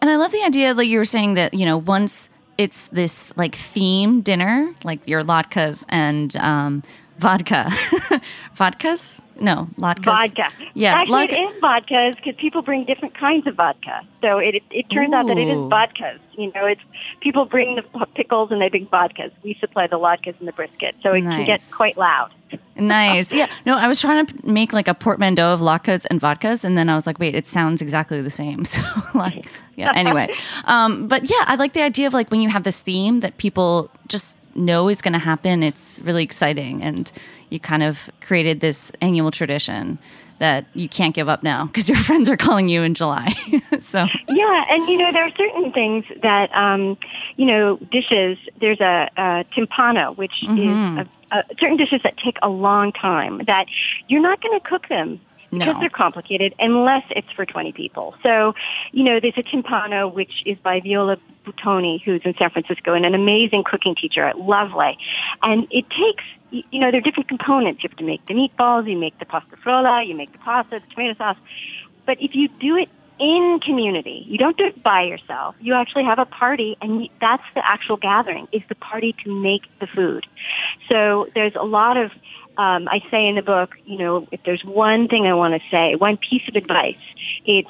And 0.00 0.08
I 0.08 0.16
love 0.16 0.30
the 0.30 0.42
idea 0.44 0.72
that 0.72 0.86
you 0.86 0.98
were 0.98 1.04
saying 1.04 1.34
that 1.34 1.54
you 1.54 1.66
know 1.66 1.78
once 1.78 2.28
it's 2.58 2.88
this 2.88 3.32
like 3.36 3.54
theme 3.54 4.20
dinner, 4.20 4.72
like 4.84 5.06
your 5.08 5.22
latkes 5.22 5.84
and 5.88 6.36
um, 6.36 6.82
vodka. 7.18 7.66
Vodkas? 8.56 9.20
No, 9.38 9.68
latkes. 9.78 10.04
Vodka. 10.04 10.48
Yeah, 10.74 10.94
actually, 10.94 11.24
it 11.24 11.32
is 11.32 11.62
vodkas 11.62 12.16
because 12.16 12.34
people 12.36 12.62
bring 12.62 12.84
different 12.84 13.14
kinds 13.14 13.46
of 13.46 13.54
vodka. 13.56 14.00
So 14.22 14.38
it 14.38 14.56
it, 14.56 14.62
it 14.70 14.90
turns 14.90 15.12
Ooh. 15.12 15.16
out 15.16 15.26
that 15.26 15.36
it 15.36 15.48
is 15.48 15.56
vodkas. 15.56 16.18
You 16.32 16.52
know, 16.52 16.64
it's 16.66 16.80
people 17.20 17.44
bring 17.44 17.76
the 17.76 18.06
pickles 18.14 18.50
and 18.50 18.60
they 18.60 18.68
bring 18.68 18.86
vodkas. 18.86 19.32
We 19.42 19.54
supply 19.54 19.86
the 19.86 19.98
latkes 19.98 20.38
and 20.38 20.48
the 20.48 20.52
brisket, 20.52 20.94
so 21.02 21.12
it 21.12 21.22
nice. 21.22 21.38
can 21.38 21.46
get 21.46 21.62
quite 21.70 21.96
loud. 21.96 22.32
Nice. 22.76 23.32
Yeah. 23.32 23.50
No, 23.64 23.76
I 23.76 23.88
was 23.88 24.00
trying 24.00 24.24
to 24.26 24.46
make 24.46 24.72
like 24.72 24.88
a 24.88 24.94
portmanteau 24.94 25.52
of 25.52 25.60
latkes 25.60 26.06
and 26.10 26.20
vodkas, 26.20 26.64
and 26.64 26.76
then 26.76 26.88
I 26.88 26.94
was 26.94 27.06
like, 27.06 27.18
wait, 27.18 27.34
it 27.34 27.46
sounds 27.46 27.82
exactly 27.82 28.20
the 28.20 28.30
same. 28.30 28.64
So 28.76 28.82
like, 29.14 29.46
yeah. 29.76 29.92
Anyway, 29.94 30.28
um, 30.64 31.08
but 31.08 31.28
yeah, 31.30 31.44
I 31.46 31.56
like 31.56 31.72
the 31.72 31.82
idea 31.82 32.06
of 32.06 32.14
like 32.14 32.30
when 32.30 32.40
you 32.40 32.48
have 32.48 32.64
this 32.64 32.80
theme 32.80 33.20
that 33.20 33.36
people 33.36 33.90
just 34.08 34.36
know 34.54 34.88
is 34.88 35.02
going 35.02 35.12
to 35.12 35.18
happen. 35.18 35.62
It's 35.62 36.00
really 36.02 36.24
exciting, 36.24 36.82
and 36.82 37.10
you 37.50 37.60
kind 37.60 37.82
of 37.82 38.10
created 38.20 38.60
this 38.60 38.92
annual 39.00 39.30
tradition 39.30 39.98
that 40.38 40.66
you 40.74 40.88
can't 40.88 41.14
give 41.14 41.28
up 41.28 41.42
now 41.42 41.66
because 41.66 41.88
your 41.88 41.98
friends 42.08 42.28
are 42.28 42.36
calling 42.36 42.68
you 42.68 42.82
in 42.82 42.94
July. 42.94 43.32
so 43.80 44.06
yeah, 44.28 44.64
and 44.70 44.88
you 44.88 44.96
know 44.98 45.12
there 45.12 45.24
are 45.24 45.34
certain 45.36 45.72
things 45.72 46.04
that 46.22 46.54
um, 46.54 46.96
you 47.36 47.46
know 47.46 47.78
dishes. 47.90 48.38
There's 48.60 48.80
a, 48.80 49.10
a 49.16 49.44
timpano, 49.56 50.16
which 50.16 50.32
mm-hmm. 50.42 50.98
is 50.98 51.06
a, 51.32 51.38
a, 51.38 51.42
certain 51.58 51.76
dishes 51.76 52.00
that 52.04 52.16
take 52.18 52.36
a 52.42 52.48
long 52.48 52.92
time. 52.92 53.42
That 53.46 53.66
you're 54.08 54.22
not 54.22 54.42
going 54.42 54.58
to 54.58 54.66
cook 54.66 54.88
them 54.88 55.20
because 55.50 55.74
no. 55.74 55.80
they're 55.80 55.90
complicated 55.90 56.54
unless 56.58 57.04
it's 57.10 57.30
for 57.32 57.46
20 57.46 57.72
people. 57.72 58.14
So, 58.22 58.54
you 58.92 59.04
know, 59.04 59.20
there's 59.20 59.36
a 59.36 59.42
timpano, 59.42 60.12
which 60.12 60.42
is 60.44 60.58
by 60.58 60.80
Viola 60.80 61.16
Buitoni, 61.44 62.02
who's 62.02 62.22
in 62.24 62.34
San 62.38 62.50
Francisco 62.50 62.94
and 62.94 63.06
an 63.06 63.14
amazing 63.14 63.64
cooking 63.64 63.94
teacher 63.94 64.24
at 64.24 64.38
Lovely. 64.38 64.98
And 65.42 65.66
it 65.70 65.84
takes, 65.90 66.24
you 66.50 66.80
know, 66.80 66.90
there 66.90 66.98
are 66.98 67.02
different 67.02 67.28
components. 67.28 67.82
You 67.82 67.88
have 67.88 67.98
to 67.98 68.04
make 68.04 68.24
the 68.26 68.34
meatballs, 68.34 68.88
you 68.88 68.96
make 68.96 69.18
the 69.18 69.26
pasta 69.26 69.56
frolla, 69.56 70.06
you 70.06 70.14
make 70.14 70.32
the 70.32 70.38
pasta, 70.38 70.80
the 70.80 70.94
tomato 70.94 71.14
sauce. 71.18 71.36
But 72.06 72.18
if 72.20 72.34
you 72.34 72.48
do 72.60 72.76
it 72.76 72.88
in 73.18 73.60
community. 73.64 74.24
You 74.28 74.38
don't 74.38 74.56
do 74.56 74.64
it 74.64 74.82
by 74.82 75.02
yourself. 75.02 75.54
You 75.60 75.74
actually 75.74 76.04
have 76.04 76.18
a 76.18 76.26
party, 76.26 76.76
and 76.80 77.04
you, 77.04 77.08
that's 77.20 77.42
the 77.54 77.66
actual 77.66 77.96
gathering. 77.96 78.46
Is 78.52 78.62
the 78.68 78.74
party 78.74 79.14
to 79.24 79.42
make 79.42 79.62
the 79.80 79.86
food? 79.86 80.26
So 80.90 81.28
there's 81.34 81.54
a 81.54 81.64
lot 81.64 81.96
of. 81.96 82.10
Um, 82.58 82.88
I 82.88 83.00
say 83.10 83.26
in 83.26 83.34
the 83.34 83.42
book, 83.42 83.74
you 83.84 83.98
know, 83.98 84.26
if 84.32 84.40
there's 84.44 84.64
one 84.64 85.08
thing 85.08 85.26
I 85.26 85.34
want 85.34 85.60
to 85.60 85.60
say, 85.70 85.94
one 85.94 86.16
piece 86.16 86.40
of 86.48 86.56
advice, 86.56 86.96
it's 87.44 87.68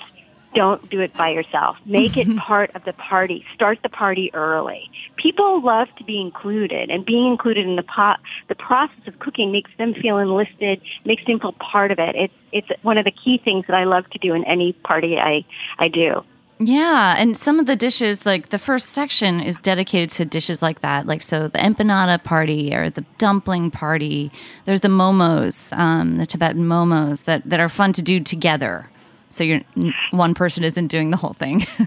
don't 0.57 0.89
do 0.91 1.01
it 1.01 1.13
by 1.15 1.29
yourself. 1.29 1.77
Make 1.85 2.17
it 2.17 2.35
part 2.49 2.75
of 2.75 2.85
the 2.85 2.95
party. 2.95 3.45
Start 3.55 3.79
the 3.83 3.91
party 3.91 4.31
early. 4.33 4.91
People 5.17 5.63
love 5.63 5.89
to 5.99 6.05
be 6.05 6.19
included, 6.21 6.91
and 6.91 7.05
being 7.05 7.31
included 7.31 7.67
in 7.67 7.77
the 7.77 7.83
pot, 7.83 8.19
the 8.49 8.55
process 8.55 9.07
of 9.07 9.19
cooking 9.19 9.53
makes 9.53 9.71
them 9.79 9.95
feel 9.95 10.17
enlisted, 10.17 10.81
makes 11.05 11.25
them 11.27 11.39
feel 11.39 11.53
part 11.53 11.93
of 11.93 11.99
it. 11.99 12.17
It's 12.17 12.35
it's 12.53 12.83
one 12.83 12.97
of 12.97 13.05
the 13.05 13.13
key 13.13 13.41
things 13.45 13.67
that 13.69 13.77
I 13.77 13.85
love 13.85 14.09
to 14.11 14.19
do 14.19 14.35
in 14.35 14.45
any 14.45 14.73
party 14.73 15.19
I 15.19 15.45
I 15.79 15.89
do. 15.89 16.25
Yeah, 16.59 17.15
and 17.19 17.37
some 17.37 17.61
of 17.61 17.67
the 17.67 17.77
dishes, 17.77 18.25
like 18.25 18.49
the 18.49 18.59
first 18.59 18.89
section, 18.91 19.41
is 19.41 19.59
dedicated 19.59 20.09
to 20.13 20.25
dishes 20.25 20.63
like 20.63 20.81
that. 20.81 21.07
Like 21.07 21.23
so, 21.23 21.49
the 21.49 21.59
empanada 21.59 22.23
party 22.25 22.75
or 22.75 22.89
the 22.89 23.05
dumpling 23.19 23.71
party. 23.71 24.33
There's 24.65 24.81
the 24.81 24.89
momos, 24.89 25.77
um, 25.77 26.17
the 26.17 26.25
Tibetan 26.25 26.67
momos 26.67 27.25
that 27.25 27.43
that 27.45 27.61
are 27.61 27.69
fun 27.69 27.93
to 27.93 28.01
do 28.03 28.21
together 28.21 28.89
so 29.29 29.45
you're 29.45 29.61
one 30.11 30.35
person 30.35 30.65
isn't 30.65 30.89
doing 30.89 31.11
the 31.11 31.17
whole 31.17 31.35
thing. 31.35 31.67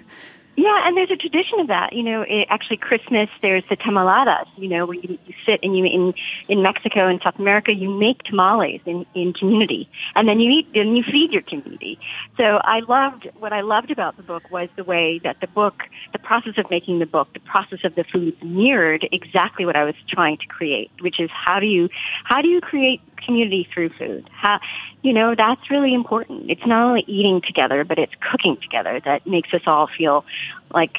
Yeah, 0.59 0.85
and 0.85 0.97
there's 0.97 1.09
a 1.09 1.15
tradition 1.15 1.61
of 1.61 1.67
that. 1.67 1.93
You 1.93 2.03
know, 2.03 2.25
it, 2.27 2.45
actually, 2.49 2.75
Christmas 2.75 3.29
there's 3.41 3.63
the 3.69 3.77
tamaladas. 3.77 4.45
You 4.57 4.67
know, 4.67 4.85
where 4.87 4.97
you, 4.97 5.17
you 5.25 5.33
sit 5.45 5.61
and 5.63 5.77
you 5.77 5.85
in 5.85 6.13
in 6.49 6.61
Mexico 6.61 7.07
and 7.07 7.21
South 7.23 7.39
America, 7.39 7.73
you 7.73 7.89
make 7.89 8.23
tamales 8.23 8.81
in 8.85 9.05
in 9.15 9.31
community, 9.31 9.87
and 10.15 10.27
then 10.27 10.41
you 10.41 10.51
eat 10.51 10.67
and 10.75 10.97
you 10.97 11.03
feed 11.09 11.31
your 11.31 11.43
community. 11.43 11.97
So 12.35 12.59
I 12.61 12.81
loved 12.81 13.29
what 13.39 13.53
I 13.53 13.61
loved 13.61 13.89
about 13.89 14.17
the 14.17 14.23
book 14.23 14.51
was 14.51 14.67
the 14.75 14.83
way 14.83 15.21
that 15.23 15.39
the 15.39 15.47
book, 15.47 15.83
the 16.11 16.19
process 16.19 16.57
of 16.57 16.69
making 16.69 16.99
the 16.99 17.05
book, 17.05 17.31
the 17.33 17.39
process 17.39 17.79
of 17.85 17.95
the 17.95 18.03
foods 18.03 18.35
mirrored 18.43 19.07
exactly 19.13 19.65
what 19.65 19.77
I 19.77 19.85
was 19.85 19.95
trying 20.09 20.39
to 20.39 20.47
create, 20.47 20.91
which 20.99 21.21
is 21.21 21.29
how 21.31 21.61
do 21.61 21.67
you 21.67 21.87
how 22.25 22.41
do 22.41 22.49
you 22.49 22.59
create 22.59 22.99
community 23.25 23.67
through 23.73 23.89
food? 23.89 24.29
How 24.31 24.59
you 25.01 25.13
know 25.13 25.35
that's 25.35 25.69
really 25.69 25.93
important. 25.93 26.49
It's 26.49 26.65
not 26.65 26.85
only 26.87 27.03
eating 27.07 27.41
together, 27.45 27.83
but 27.83 27.97
it's 27.99 28.13
cooking 28.31 28.57
together 28.61 28.99
that 29.05 29.25
makes 29.27 29.53
us 29.53 29.61
all 29.65 29.87
feel 29.97 30.25
like 30.73 30.95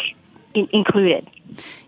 in- 0.54 0.68
included. 0.72 1.28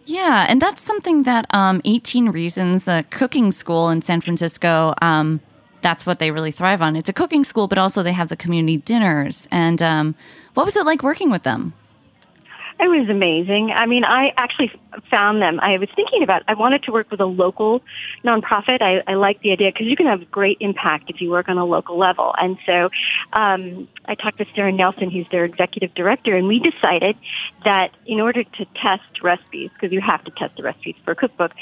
Yeah, 0.04 0.46
and 0.48 0.60
that's 0.60 0.82
something 0.82 1.22
that 1.22 1.46
um, 1.50 1.80
18 1.84 2.30
Reasons, 2.30 2.84
the 2.84 3.04
cooking 3.10 3.52
school 3.52 3.88
in 3.88 4.02
San 4.02 4.20
Francisco, 4.20 4.94
um, 5.00 5.40
that's 5.80 6.06
what 6.06 6.18
they 6.18 6.30
really 6.30 6.50
thrive 6.50 6.82
on. 6.82 6.96
It's 6.96 7.08
a 7.08 7.12
cooking 7.12 7.44
school, 7.44 7.68
but 7.68 7.78
also 7.78 8.02
they 8.02 8.12
have 8.12 8.28
the 8.28 8.36
community 8.36 8.78
dinners. 8.78 9.46
And 9.50 9.80
um, 9.82 10.14
what 10.54 10.66
was 10.66 10.76
it 10.76 10.86
like 10.86 11.02
working 11.02 11.30
with 11.30 11.42
them? 11.42 11.74
It 12.82 12.88
was 12.88 13.08
amazing. 13.08 13.70
I 13.70 13.86
mean, 13.86 14.02
I 14.02 14.32
actually 14.36 14.72
found 15.08 15.40
them. 15.40 15.60
I 15.60 15.78
was 15.78 15.88
thinking 15.94 16.24
about. 16.24 16.42
I 16.48 16.54
wanted 16.54 16.82
to 16.84 16.90
work 16.90 17.12
with 17.12 17.20
a 17.20 17.26
local 17.26 17.80
nonprofit. 18.24 18.82
I, 18.82 19.04
I 19.06 19.14
like 19.14 19.40
the 19.40 19.52
idea 19.52 19.70
because 19.72 19.86
you 19.86 19.94
can 19.94 20.06
have 20.06 20.28
great 20.32 20.56
impact 20.58 21.08
if 21.08 21.20
you 21.20 21.30
work 21.30 21.48
on 21.48 21.58
a 21.58 21.64
local 21.64 21.96
level. 21.96 22.34
And 22.36 22.58
so, 22.66 22.90
um, 23.34 23.86
I 24.06 24.16
talked 24.16 24.38
to 24.38 24.46
Sarah 24.56 24.72
Nelson, 24.72 25.12
who's 25.12 25.28
their 25.30 25.44
executive 25.44 25.94
director, 25.94 26.34
and 26.34 26.48
we 26.48 26.58
decided 26.58 27.16
that 27.64 27.92
in 28.04 28.18
order 28.18 28.42
to 28.42 28.64
test 28.82 29.22
recipes, 29.22 29.70
because 29.74 29.92
you 29.92 30.00
have 30.00 30.24
to 30.24 30.32
test 30.32 30.56
the 30.56 30.64
recipes 30.64 30.96
for 31.04 31.12
a 31.12 31.14
cookbook, 31.14 31.52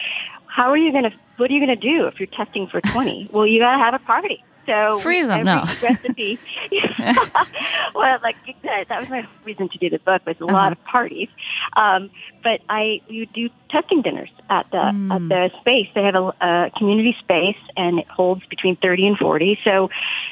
how 0.46 0.70
are 0.70 0.78
you 0.78 0.90
going 0.90 1.04
to? 1.04 1.12
What 1.36 1.50
are 1.50 1.52
you 1.52 1.60
going 1.60 1.78
to 1.78 1.86
do 1.88 2.06
if 2.06 2.18
you're 2.18 2.28
testing 2.28 2.66
for 2.66 2.80
twenty? 2.80 3.28
well, 3.32 3.46
you 3.46 3.60
got 3.60 3.76
to 3.76 3.84
have 3.84 3.92
a 3.92 3.98
party. 3.98 4.42
So 4.70 5.00
freeze 5.00 5.26
them. 5.26 5.44
No 5.44 5.64
recipe. 5.82 6.38
well, 7.94 8.18
like 8.22 8.36
that, 8.62 8.88
that 8.88 9.00
was 9.00 9.10
my 9.10 9.26
reason 9.44 9.68
to 9.68 9.78
do 9.78 9.90
the 9.90 9.98
book 9.98 10.22
was 10.26 10.36
a 10.40 10.44
uh-huh. 10.44 10.52
lot 10.52 10.72
of 10.72 10.84
parties. 10.84 11.28
Um, 11.76 12.10
but 12.44 12.60
I 12.68 13.00
you 13.08 13.26
do 13.26 13.48
testing 13.70 14.02
dinners 14.02 14.30
at 14.48 14.70
the 14.70 14.78
mm. 14.78 15.12
at 15.12 15.28
the 15.28 15.50
space. 15.60 15.88
They 15.94 16.04
have 16.04 16.14
a, 16.14 16.32
a 16.40 16.70
community 16.78 17.16
space, 17.18 17.58
and 17.76 17.98
it 17.98 18.06
holds 18.08 18.46
between 18.46 18.76
thirty 18.76 19.06
and 19.06 19.18
forty. 19.18 19.58
So, 19.64 19.90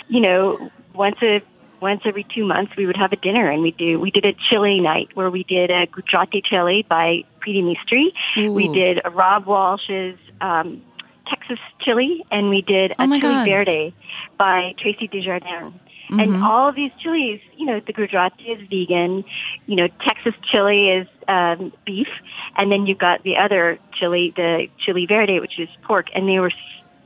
you 0.09 0.21
know, 0.21 0.71
once 0.95 1.17
a 1.23 1.43
once 1.81 2.03
every 2.05 2.27
two 2.35 2.45
months 2.45 2.73
we 2.77 2.87
would 2.87 2.97
have 2.97 3.13
a 3.13 3.17
dinner 3.17 3.51
and 3.51 3.63
we 3.63 3.71
do 3.73 4.01
we 4.01 4.11
did 4.11 4.25
a 4.25 4.35
chili 4.49 4.81
night 4.81 5.09
where 5.15 5.31
we 5.31 5.45
did 5.45 5.71
a 5.71 5.87
Gujarati 5.87 6.43
chili 6.43 6.85
by 6.89 7.25
Preeti 7.41 7.63
Mistry. 7.63 8.13
Ooh. 8.37 8.53
We 8.53 8.69
did 8.69 9.01
a 9.05 9.11
Robb 9.11 9.47
Walsh's 9.47 10.19
um, 10.41 10.83
Texas 11.29 11.59
chili, 11.81 12.25
and 12.31 12.49
we 12.51 12.63
did 12.63 12.93
a 12.93 13.03
oh 13.03 13.07
chili 13.07 13.21
God. 13.21 13.45
verde 13.47 13.95
by 14.39 14.75
Traci 14.83 15.11
Des 15.11 15.23
Jardins. 15.23 15.75
Mm-hmm. 16.11 16.21
And 16.21 16.43
all 16.43 16.71
of 16.71 16.75
these 16.75 16.91
chilies, 17.01 17.41
you 17.57 17.67
know, 17.67 17.81
the 17.87 17.93
Gujarati 17.93 18.45
is 18.45 18.67
vegan, 18.69 19.25
you 19.67 19.77
know, 19.77 19.89
Texas 20.07 20.33
chili 20.51 20.89
is 20.89 21.07
um, 21.29 21.71
beef, 21.85 22.09
and 22.57 22.73
then 22.73 22.87
you've 22.87 22.99
got 22.99 23.23
the 23.25 23.37
other 23.37 23.79
chili, 23.99 24.33
the 24.35 24.69
chili 24.79 25.05
verde, 25.07 25.39
which 25.41 25.59
is 25.59 25.69
pork, 25.83 26.07
and 26.15 26.27
they 26.27 26.39
were 26.39 26.53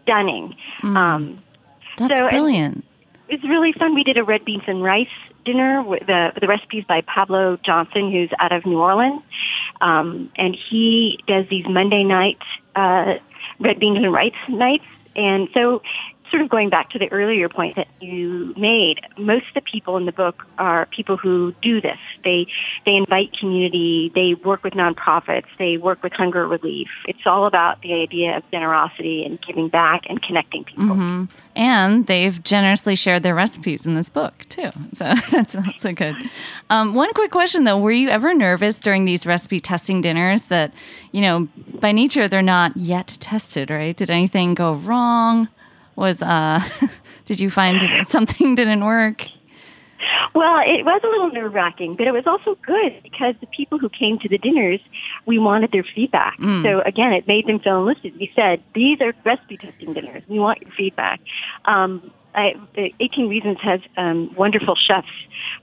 stunning. 0.02 0.54
Mm. 0.82 0.96
Um, 0.96 1.42
That's 1.98 2.16
so, 2.16 2.28
brilliant. 2.28 2.84
It 3.28 3.42
was 3.42 3.50
really 3.50 3.72
fun. 3.72 3.94
We 3.94 4.04
did 4.04 4.18
a 4.18 4.24
red 4.24 4.44
beans 4.44 4.62
and 4.68 4.82
rice 4.84 5.08
dinner 5.44 5.82
with 5.82 6.06
the, 6.06 6.30
the 6.40 6.46
recipes 6.46 6.84
by 6.86 7.00
Pableaux 7.00 7.60
Johnson, 7.64 8.12
who's 8.12 8.30
out 8.38 8.52
of 8.52 8.64
New 8.64 8.78
Orleans, 8.78 9.22
um, 9.80 10.30
and 10.36 10.56
he 10.70 11.18
does 11.26 11.46
these 11.50 11.64
Monday 11.68 12.04
night 12.04 12.38
uh, 12.76 13.14
red 13.60 13.78
beans 13.78 13.98
and 13.98 14.12
rice 14.12 14.32
nights. 14.48 14.84
And 15.14 15.48
so 15.54 15.82
sort 16.32 16.42
of 16.42 16.48
going 16.48 16.70
back 16.70 16.90
to 16.90 16.98
the 16.98 17.12
earlier 17.12 17.48
point 17.48 17.76
that 17.76 17.86
you 18.00 18.54
made, 18.56 19.00
most 19.18 19.44
of 19.48 19.54
the 19.54 19.60
people 19.60 19.98
in 19.98 20.06
the 20.06 20.12
book 20.12 20.42
are 20.58 20.86
people 20.86 21.16
who 21.16 21.54
do 21.62 21.80
this. 21.80 21.98
They 22.24 22.46
they 22.86 22.94
invite 22.94 23.36
community, 23.38 24.10
they 24.14 24.34
work 24.42 24.64
with 24.64 24.72
nonprofits, 24.72 25.44
they 25.58 25.76
work 25.76 26.02
with 26.02 26.12
hunger 26.14 26.46
relief. 26.48 26.88
It's 27.06 27.26
all 27.26 27.46
about 27.46 27.82
the 27.82 27.92
idea 27.92 28.38
of 28.38 28.50
generosity 28.50 29.24
and 29.24 29.38
giving 29.46 29.68
back 29.68 30.02
and 30.08 30.20
connecting 30.22 30.64
people. 30.64 30.84
Mm-hmm. 30.84 31.24
And 31.54 32.06
they've 32.06 32.42
generously 32.42 32.96
shared 32.96 33.22
their 33.22 33.34
recipes 33.34 33.84
in 33.84 33.94
this 33.94 34.08
book 34.08 34.46
too. 34.48 34.70
So 34.94 35.12
that's 35.30 35.54
also 35.54 35.92
good. 35.92 36.16
Um, 36.70 36.94
one 36.94 37.12
quick 37.12 37.30
question 37.30 37.64
though: 37.64 37.78
Were 37.78 37.92
you 37.92 38.08
ever 38.08 38.32
nervous 38.32 38.78
during 38.78 39.04
these 39.04 39.26
recipe 39.26 39.60
testing 39.60 40.00
dinners 40.00 40.44
that, 40.46 40.72
you 41.12 41.20
know, 41.20 41.48
by 41.78 41.92
nature 41.92 42.26
they're 42.26 42.40
not 42.40 42.74
yet 42.74 43.18
tested, 43.20 43.70
right? 43.70 43.94
Did 43.94 44.10
anything 44.10 44.54
go 44.54 44.72
wrong? 44.72 45.48
Was 45.96 46.22
uh 46.22 46.62
did 47.26 47.40
you 47.40 47.50
find 47.50 48.06
something 48.06 48.54
didn't 48.54 48.84
work? 48.84 49.26
Well, 50.34 50.60
it 50.66 50.84
was 50.84 51.00
a 51.04 51.06
little 51.06 51.30
nerve 51.30 51.54
wracking, 51.54 51.94
but 51.94 52.06
it 52.06 52.12
was 52.12 52.26
also 52.26 52.56
good 52.66 53.02
because 53.02 53.34
the 53.40 53.46
people 53.46 53.78
who 53.78 53.88
came 53.88 54.18
to 54.20 54.28
the 54.28 54.38
dinners, 54.38 54.80
we 55.26 55.38
wanted 55.38 55.72
their 55.72 55.84
feedback. 55.84 56.38
Mm. 56.38 56.62
So 56.62 56.80
again, 56.80 57.12
it 57.12 57.28
made 57.28 57.46
them 57.46 57.60
feel 57.60 57.78
enlisted. 57.78 58.16
We 58.18 58.32
said, 58.34 58.62
these 58.74 59.00
are 59.00 59.12
recipe 59.24 59.58
testing 59.58 59.92
dinners. 59.92 60.22
We 60.28 60.38
want 60.38 60.62
your 60.62 60.70
feedback. 60.72 61.20
Um, 61.66 62.10
I, 62.34 62.54
18 63.00 63.28
Reasons 63.28 63.58
has 63.62 63.80
um, 63.96 64.34
wonderful 64.34 64.74
chefs 64.74 65.06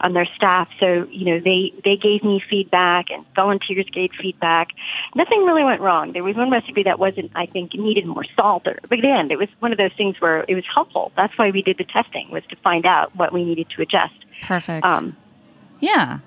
on 0.02 0.14
their 0.14 0.28
staff, 0.36 0.68
so 0.80 1.08
you 1.12 1.26
know 1.26 1.40
they 1.40 1.74
they 1.84 1.96
gave 1.96 2.24
me 2.24 2.42
feedback 2.50 3.06
and 3.10 3.26
volunteers 3.36 3.88
gave 3.92 4.12
feedback. 4.22 4.70
Nothing 5.16 5.44
really 5.46 5.64
went 5.64 5.82
wrong. 5.82 6.14
There 6.14 6.24
was 6.24 6.36
one 6.36 6.52
recipe 6.52 6.84
that 6.84 7.00
wasn't, 7.00 7.32
I 7.36 7.48
think, 7.48 7.74
needed 7.74 8.06
more 8.06 8.26
salt, 8.36 8.68
or, 8.68 8.80
but 8.88 9.00
again, 9.00 9.32
it 9.32 9.38
was 9.38 9.50
one 9.60 9.72
of 9.72 9.78
those 9.78 9.94
things 9.98 10.16
where 10.20 10.46
it 10.48 10.56
was 10.56 10.66
helpful. 10.74 11.12
That's 11.16 11.38
why 11.38 11.50
we 11.52 11.62
did 11.62 11.78
the 11.78 11.86
testing 11.86 12.30
was 12.32 12.44
to 12.50 12.56
find 12.58 12.86
out 12.86 13.16
what 13.16 13.34
we 13.34 13.44
needed 13.44 13.68
to 13.76 13.82
adjust. 13.82 14.14
Perfect. 14.44 14.86
Um, 14.86 15.18
yeah. 15.80 16.20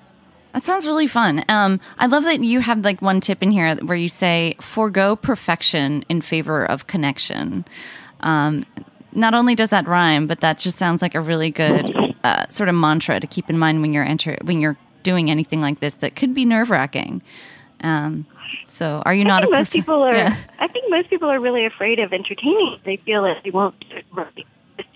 That 0.52 0.64
sounds 0.64 0.86
really 0.86 1.06
fun. 1.06 1.44
Um, 1.48 1.80
I 1.98 2.06
love 2.06 2.24
that 2.24 2.40
you 2.44 2.60
have 2.60 2.84
like 2.84 3.00
one 3.00 3.20
tip 3.20 3.42
in 3.42 3.52
here 3.52 3.74
where 3.76 3.96
you 3.96 4.08
say 4.08 4.54
forego 4.60 5.16
perfection 5.16 6.04
in 6.10 6.20
favor 6.20 6.64
of 6.64 6.86
connection. 6.86 7.64
Um, 8.20 8.66
not 9.12 9.34
only 9.34 9.54
does 9.54 9.70
that 9.70 9.86
rhyme, 9.86 10.26
but 10.26 10.40
that 10.40 10.58
just 10.58 10.78
sounds 10.78 11.02
like 11.02 11.14
a 11.14 11.20
really 11.20 11.50
good 11.50 11.94
uh, 12.24 12.46
sort 12.48 12.68
of 12.68 12.74
mantra 12.74 13.20
to 13.20 13.26
keep 13.26 13.48
in 13.50 13.58
mind 13.58 13.80
when 13.80 13.92
you're 13.92 14.04
enter 14.04 14.36
when 14.42 14.60
you're 14.60 14.76
doing 15.02 15.30
anything 15.30 15.60
like 15.60 15.80
this 15.80 15.94
that 15.96 16.16
could 16.16 16.34
be 16.34 16.44
nerve 16.44 16.70
wracking. 16.70 17.22
Um, 17.82 18.26
so, 18.64 19.02
are 19.04 19.14
you 19.14 19.24
I 19.24 19.28
not? 19.28 19.42
Think 19.42 19.54
a 19.54 19.58
most 19.58 19.72
people 19.72 20.02
are. 20.02 20.14
Yeah. 20.14 20.36
I 20.58 20.68
think 20.68 20.90
most 20.90 21.10
people 21.10 21.28
are 21.28 21.40
really 21.40 21.66
afraid 21.66 21.98
of 21.98 22.12
entertaining. 22.12 22.78
They 22.84 22.96
feel 22.98 23.22
that 23.24 23.42
they 23.44 23.50
won't. 23.50 23.74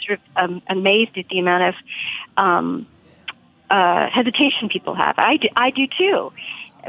Sort 0.06 0.20
of 0.20 0.20
um, 0.36 0.62
amazed 0.68 1.18
at 1.18 1.28
the 1.28 1.38
amount 1.40 1.74
of 1.74 1.74
um, 2.36 2.86
uh, 3.68 4.08
hesitation 4.08 4.68
people 4.70 4.94
have. 4.94 5.16
I 5.18 5.36
do, 5.36 5.48
I 5.56 5.70
do 5.70 5.86
too 5.98 6.32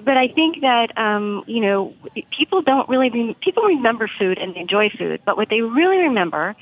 but 0.03 0.17
I 0.17 0.27
think 0.27 0.61
that 0.61 0.97
um, 0.97 1.43
you 1.47 1.61
know 1.61 1.93
people 2.37 2.61
don't 2.61 2.87
really 2.89 3.09
re- 3.09 3.37
people 3.41 3.63
remember 3.63 4.09
food 4.19 4.37
and 4.37 4.55
enjoy 4.55 4.89
food, 4.89 5.21
but 5.25 5.37
what 5.37 5.49
they 5.49 5.61
really 5.61 5.97
remember, 5.97 6.55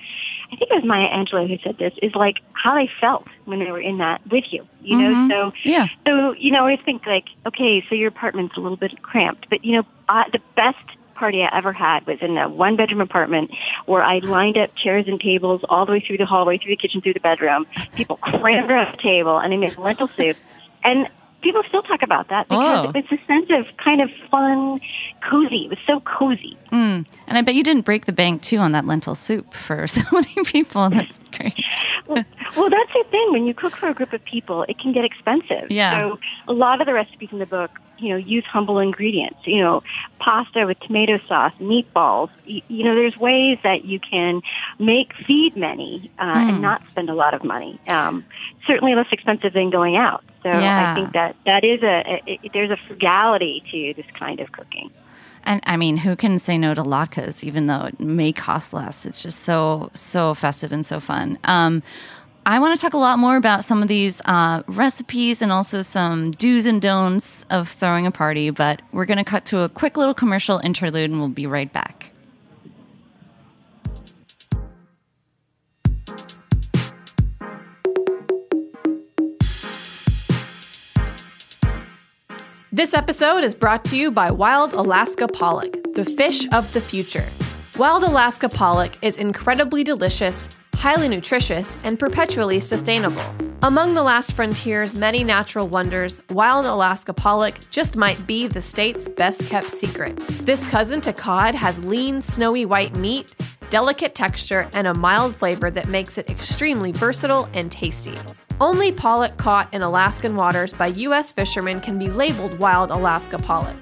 I 0.51 0.55
think 0.55 0.71
it 0.71 0.75
was 0.75 0.85
Maya 0.85 1.09
Angelou 1.09 1.47
who 1.47 1.57
said 1.63 1.77
this, 1.77 1.93
is 2.01 2.13
like 2.15 2.37
how 2.53 2.75
they 2.75 2.89
felt 3.01 3.27
when 3.45 3.59
they 3.59 3.71
were 3.71 3.81
in 3.81 3.97
that 3.97 4.21
with 4.29 4.45
you. 4.51 4.67
You 4.81 4.97
mm-hmm. 4.97 5.27
know, 5.27 5.51
so 5.51 5.57
yeah. 5.63 5.87
So 6.05 6.33
you 6.33 6.51
know, 6.51 6.65
I 6.65 6.77
think 6.77 7.05
like 7.05 7.25
okay, 7.45 7.83
so 7.89 7.95
your 7.95 8.09
apartment's 8.09 8.55
a 8.57 8.59
little 8.59 8.77
bit 8.77 9.01
cramped, 9.01 9.47
but 9.49 9.63
you 9.65 9.77
know, 9.77 9.83
uh, 10.09 10.23
the 10.31 10.39
best 10.55 10.77
party 11.15 11.41
I 11.43 11.57
ever 11.57 11.73
had 11.73 12.05
was 12.05 12.19
in 12.21 12.37
a 12.37 12.47
one 12.47 12.75
bedroom 12.75 13.01
apartment 13.01 13.51
where 13.85 14.03
I 14.03 14.19
lined 14.19 14.57
up 14.57 14.71
chairs 14.75 15.05
and 15.07 15.19
tables 15.19 15.61
all 15.69 15.85
the 15.85 15.93
way 15.93 16.03
through 16.05 16.17
the 16.17 16.25
hallway, 16.25 16.57
through 16.57 16.73
the 16.73 16.81
kitchen, 16.81 17.01
through 17.01 17.13
the 17.13 17.21
bedroom. 17.21 17.65
People 17.95 18.17
crammed 18.17 18.69
around 18.69 18.97
the 18.97 19.01
table 19.01 19.37
and 19.37 19.53
I 19.53 19.57
made 19.57 19.77
lentil 19.77 20.09
soup. 20.17 20.37
And 20.83 21.09
people 21.45 21.61
still 21.69 21.83
talk 21.83 22.01
about 22.01 22.27
that 22.29 22.49
because 22.49 22.87
Oh. 22.87 22.91
it's 22.95 23.11
a 23.11 23.19
sense 23.27 23.49
of 23.51 23.65
kind 23.77 24.01
of 24.01 24.09
fun, 24.29 24.81
cozy. 25.29 25.65
It 25.65 25.69
was 25.69 25.77
so 25.87 26.01
cozy. 26.01 26.57
Mm. 26.71 27.05
And 27.27 27.37
I 27.37 27.41
bet 27.41 27.55
you 27.55 27.63
didn't 27.63 27.85
break 27.85 28.05
the 28.05 28.11
bank 28.13 28.41
too 28.41 28.57
on 28.57 28.71
that 28.73 28.85
lentil 28.85 29.15
soup 29.15 29.53
for 29.53 29.87
so 29.95 30.01
many 30.11 30.43
people. 30.45 30.89
That's 30.89 31.17
great. 31.37 31.53
well, 32.07 32.23
well, 32.57 32.69
that's 32.69 32.93
the 32.93 33.05
thing. 33.11 33.27
When 33.31 33.45
you 33.45 33.53
cook 33.53 33.75
for 33.75 33.87
a 33.89 33.93
group 33.93 34.11
of 34.11 34.23
people, 34.25 34.63
it 34.67 34.79
can 34.79 34.91
get 34.91 35.05
expensive. 35.05 35.69
Yeah. 35.71 36.09
So 36.09 36.19
a 36.47 36.53
lot 36.53 36.81
of 36.81 36.87
the 36.87 36.93
recipes 36.93 37.29
in 37.31 37.39
the 37.39 37.45
book, 37.45 37.71
you 37.97 38.09
know, 38.09 38.15
use 38.17 38.45
humble 38.45 38.79
ingredients. 38.79 39.39
You 39.45 39.61
know, 39.61 39.83
pasta 40.19 40.65
with 40.65 40.79
tomato 40.81 41.19
sauce, 41.27 41.53
meatballs. 41.59 42.29
You, 42.45 42.61
you 42.67 42.83
know, 42.83 42.95
there's 42.95 43.17
ways 43.17 43.57
that 43.63 43.85
you 43.85 43.99
can 43.99 44.41
make 44.79 45.13
feed 45.27 45.55
many 45.55 46.11
uh, 46.19 46.23
Hmm. 46.43 46.49
and 46.49 46.61
not 46.61 46.81
spend 46.91 47.09
a 47.09 47.13
lot 47.15 47.33
of 47.33 47.43
money. 47.43 47.79
Um, 47.87 48.25
certainly 48.67 48.95
less 48.95 49.07
expensive 49.11 49.53
than 49.53 49.69
going 49.69 49.95
out. 49.95 50.23
So 50.43 50.49
Yeah. 50.49 50.91
I 50.91 50.95
think 50.95 51.13
that 51.13 51.35
that 51.45 51.63
is 51.63 51.81
a, 51.83 52.21
a, 52.27 52.39
a 52.45 52.49
there's 52.53 52.71
a 52.71 52.77
frugality 52.87 53.63
to 53.71 53.93
this 54.01 54.09
kind 54.17 54.39
of 54.39 54.51
cooking. 54.51 54.91
And 55.47 55.61
I 55.67 55.77
mean, 55.77 55.97
who 55.97 56.15
can 56.15 56.39
say 56.39 56.57
no 56.57 56.73
to 56.73 56.81
latkes, 56.81 57.43
even 57.43 57.67
though 57.67 57.85
it 57.85 57.99
may 57.99 58.31
cost 58.33 58.73
less? 58.73 59.05
It's 59.05 59.21
just 59.21 59.43
so, 59.43 59.91
so 59.93 60.33
festive 60.33 60.71
and 60.71 60.83
so 60.83 60.99
fun. 60.99 61.37
Um, 61.43 61.83
I 62.47 62.59
want 62.59 62.79
to 62.79 62.81
talk 62.81 62.93
a 62.93 62.99
lot 62.99 63.17
more 63.17 63.37
about 63.37 63.63
some 63.65 63.81
of 63.81 63.87
these 63.87 64.21
uh, 64.25 64.61
recipes 64.67 65.41
and 65.41 65.51
also 65.51 65.81
some 65.81 66.29
do's 66.29 66.67
and 66.67 66.79
don'ts 66.79 67.43
of 67.49 67.67
throwing 67.67 68.05
a 68.05 68.11
party, 68.11 68.51
but 68.51 68.83
we're 68.91 69.05
going 69.05 69.17
to 69.17 69.23
cut 69.23 69.45
to 69.45 69.61
a 69.61 69.69
quick 69.69 69.97
little 69.97 70.13
commercial 70.13 70.59
interlude 70.59 71.09
and 71.09 71.19
we'll 71.19 71.29
be 71.29 71.47
right 71.47 71.73
back. 71.73 72.11
This 82.71 82.93
episode 82.93 83.43
is 83.43 83.55
brought 83.55 83.83
to 83.85 83.97
you 83.97 84.11
by 84.11 84.29
Wild 84.29 84.73
Alaska 84.73 85.27
Pollock, 85.27 85.77
the 85.95 86.05
fish 86.05 86.45
of 86.53 86.71
the 86.73 86.81
future. 86.81 87.25
Wild 87.77 88.03
Alaska 88.03 88.49
Pollock 88.49 88.99
is 89.01 89.17
incredibly 89.17 89.83
delicious, 89.83 90.47
highly 90.75 91.07
nutritious, 91.07 91.75
and 91.83 91.97
perpetually 91.97 92.59
sustainable. 92.59 93.23
Among 93.63 93.95
the 93.95 94.03
last 94.03 94.33
frontier's 94.33 94.93
many 94.93 95.23
natural 95.23 95.67
wonders, 95.67 96.21
Wild 96.29 96.65
Alaska 96.65 97.13
Pollock 97.13 97.55
just 97.71 97.95
might 97.95 98.27
be 98.27 98.47
the 98.47 98.61
state's 98.61 99.07
best 99.07 99.49
kept 99.49 99.71
secret. 99.71 100.15
This 100.45 100.63
cousin 100.69 101.01
to 101.01 101.13
cod 101.13 101.55
has 101.55 101.79
lean, 101.79 102.21
snowy 102.21 102.65
white 102.65 102.95
meat, 102.95 103.33
delicate 103.71 104.13
texture, 104.13 104.69
and 104.73 104.85
a 104.85 104.93
mild 104.93 105.35
flavor 105.35 105.71
that 105.71 105.87
makes 105.87 106.17
it 106.17 106.29
extremely 106.29 106.91
versatile 106.91 107.49
and 107.53 107.71
tasty. 107.71 108.15
Only 108.61 108.91
pollock 108.91 109.37
caught 109.37 109.73
in 109.73 109.81
Alaskan 109.81 110.35
waters 110.35 110.71
by 110.71 110.87
U.S. 110.87 111.31
fishermen 111.31 111.79
can 111.79 111.97
be 111.97 112.07
labeled 112.07 112.59
wild 112.59 112.91
Alaska 112.91 113.37
pollock. 113.39 113.75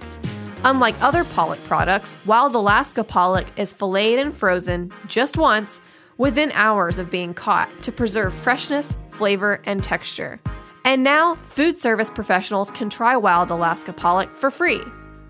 Unlike 0.64 0.96
other 1.02 1.26
pollock 1.26 1.62
products, 1.66 2.16
wild 2.26 2.56
Alaska 2.56 3.04
pollock 3.04 3.48
is 3.58 3.74
filleted 3.74 4.20
and 4.20 4.36
frozen 4.36 4.94
just 5.08 5.38
once 5.38 5.82
within 6.18 6.52
hours 6.54 6.98
of 6.98 7.10
being 7.10 7.34
caught 7.34 7.70
to 7.84 7.92
preserve 7.92 8.34
freshness, 8.34 8.96
flavor, 9.10 9.62
and 9.66 9.84
texture. 9.84 10.40
And 10.86 11.04
now, 11.04 11.36
food 11.44 11.78
service 11.78 12.10
professionals 12.10 12.72
can 12.72 12.90
try 12.90 13.16
wild 13.16 13.52
Alaska 13.52 13.94
pollock 13.94 14.32
for 14.32 14.52
free. 14.52 14.82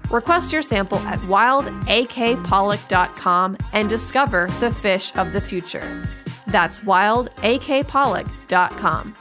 Request 0.10 0.52
your 0.52 0.62
sample 0.62 0.98
at 1.00 1.20
wildakpollock.com 1.20 3.58
and 3.72 3.90
discover 3.90 4.48
the 4.60 4.72
fish 4.72 5.16
of 5.16 5.32
the 5.34 5.42
future. 5.42 6.04
That's 6.48 6.80
wildakpollock.com. 6.80 9.16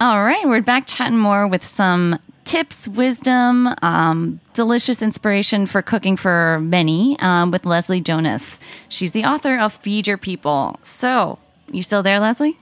All 0.00 0.24
right, 0.24 0.48
we're 0.48 0.62
back 0.62 0.86
chatting 0.88 1.18
more 1.18 1.46
with 1.46 1.62
some 1.62 2.18
tips, 2.44 2.88
wisdom, 2.88 3.74
um, 3.82 4.40
delicious 4.54 5.02
inspiration 5.02 5.66
for 5.66 5.82
cooking 5.82 6.16
for 6.16 6.60
many 6.60 7.18
um, 7.20 7.50
with 7.50 7.64
Leslie 7.66 8.02
Jonath. 8.02 8.58
She's 8.88 9.12
the 9.12 9.24
author 9.24 9.58
of 9.58 9.72
Feed 9.72 10.06
Your 10.06 10.18
People. 10.18 10.78
So, 10.82 11.38
you 11.70 11.82
still 11.82 12.02
there, 12.02 12.20
Leslie? 12.20 12.58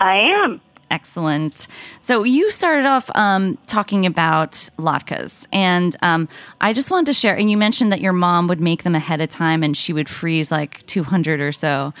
I 0.00 0.16
am. 0.16 0.60
Excellent. 0.90 1.66
So 1.98 2.22
you 2.22 2.50
started 2.52 2.86
off 2.86 3.10
um, 3.16 3.58
talking 3.66 4.06
about 4.06 4.52
latkes, 4.78 5.46
and 5.52 5.96
um, 6.00 6.28
I 6.60 6.72
just 6.72 6.92
wanted 6.92 7.06
to 7.06 7.12
share. 7.12 7.36
And 7.36 7.50
you 7.50 7.56
mentioned 7.56 7.90
that 7.90 8.00
your 8.00 8.12
mom 8.12 8.46
would 8.46 8.60
make 8.60 8.84
them 8.84 8.94
ahead 8.94 9.20
of 9.20 9.28
time, 9.28 9.64
and 9.64 9.76
she 9.76 9.92
would 9.92 10.08
freeze 10.08 10.52
like 10.52 10.86
200 10.86 11.40
or 11.40 11.50
so. 11.50 11.92